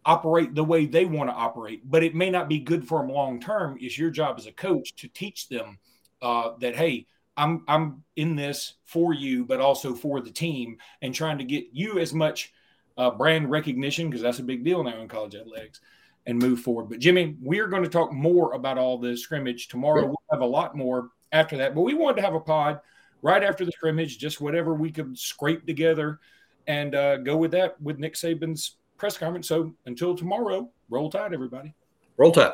operate 0.06 0.56
the 0.56 0.64
way 0.64 0.86
they 0.86 1.04
want 1.04 1.30
to 1.30 1.34
operate 1.34 1.82
but 1.90 2.02
it 2.02 2.16
may 2.16 2.30
not 2.30 2.48
be 2.48 2.60
good 2.60 2.88
for 2.88 3.00
them 3.00 3.10
long 3.10 3.42
term 3.42 3.78
is 3.82 3.98
your 3.98 4.10
job 4.10 4.36
as 4.38 4.48
a 4.48 4.52
coach 4.54 4.96
to 4.96 5.10
teach 5.10 5.50
them 5.50 5.78
uh, 6.22 6.52
that 6.60 6.76
hey 6.76 7.06
I'm 7.38 7.64
I'm 7.68 8.04
in 8.16 8.36
this 8.36 8.76
for 8.86 9.14
you, 9.14 9.46
but 9.46 9.62
also 9.62 9.96
for 9.96 10.22
the 10.22 10.32
team, 10.32 10.78
and 11.02 11.14
trying 11.14 11.38
to 11.38 11.44
get 11.44 11.66
you 11.72 12.00
as 12.00 12.14
much 12.14 12.54
uh, 12.98 13.12
brand 13.12 13.50
recognition 13.50 14.10
because 14.10 14.22
that's 14.22 14.40
a 14.40 14.44
big 14.44 14.64
deal 14.64 14.84
now 14.84 15.02
in 15.02 15.08
college 15.08 15.36
athletics, 15.36 15.82
and 16.26 16.38
move 16.38 16.60
forward. 16.60 16.90
But 16.90 17.00
Jimmy, 17.00 17.36
we're 17.42 17.68
going 17.68 17.84
to 17.84 17.90
talk 17.90 18.12
more 18.12 18.54
about 18.54 18.78
all 18.78 18.98
the 18.98 19.16
scrimmage 19.16 19.70
tomorrow. 19.70 20.06
We'll 20.06 20.22
have 20.32 20.42
a 20.42 20.46
lot 20.46 20.76
more 20.76 21.10
after 21.32 21.58
that, 21.58 21.76
but 21.76 21.82
we 21.82 21.94
wanted 21.94 22.17
to 22.17 22.22
have 22.22 22.34
a 22.34 22.39
pod 22.39 22.80
right 23.22 23.44
after 23.44 23.65
the 23.65 23.72
scrimmage, 23.72 24.17
just 24.17 24.41
whatever 24.41 24.74
we 24.74 24.91
could 24.91 25.17
scrape 25.17 25.65
together, 25.65 26.20
and 26.67 26.96
uh, 26.96 27.17
go 27.17 27.38
with 27.38 27.52
that 27.52 27.80
with 27.82 28.00
Nick 28.00 28.15
Saban's 28.15 28.78
press 28.98 29.17
conference. 29.17 29.48
So 29.48 29.74
until 29.86 30.15
tomorrow, 30.15 30.70
roll 30.89 31.10
tide, 31.10 31.34
everybody. 31.34 31.74
Roll 32.17 32.32
tide. 32.32 32.52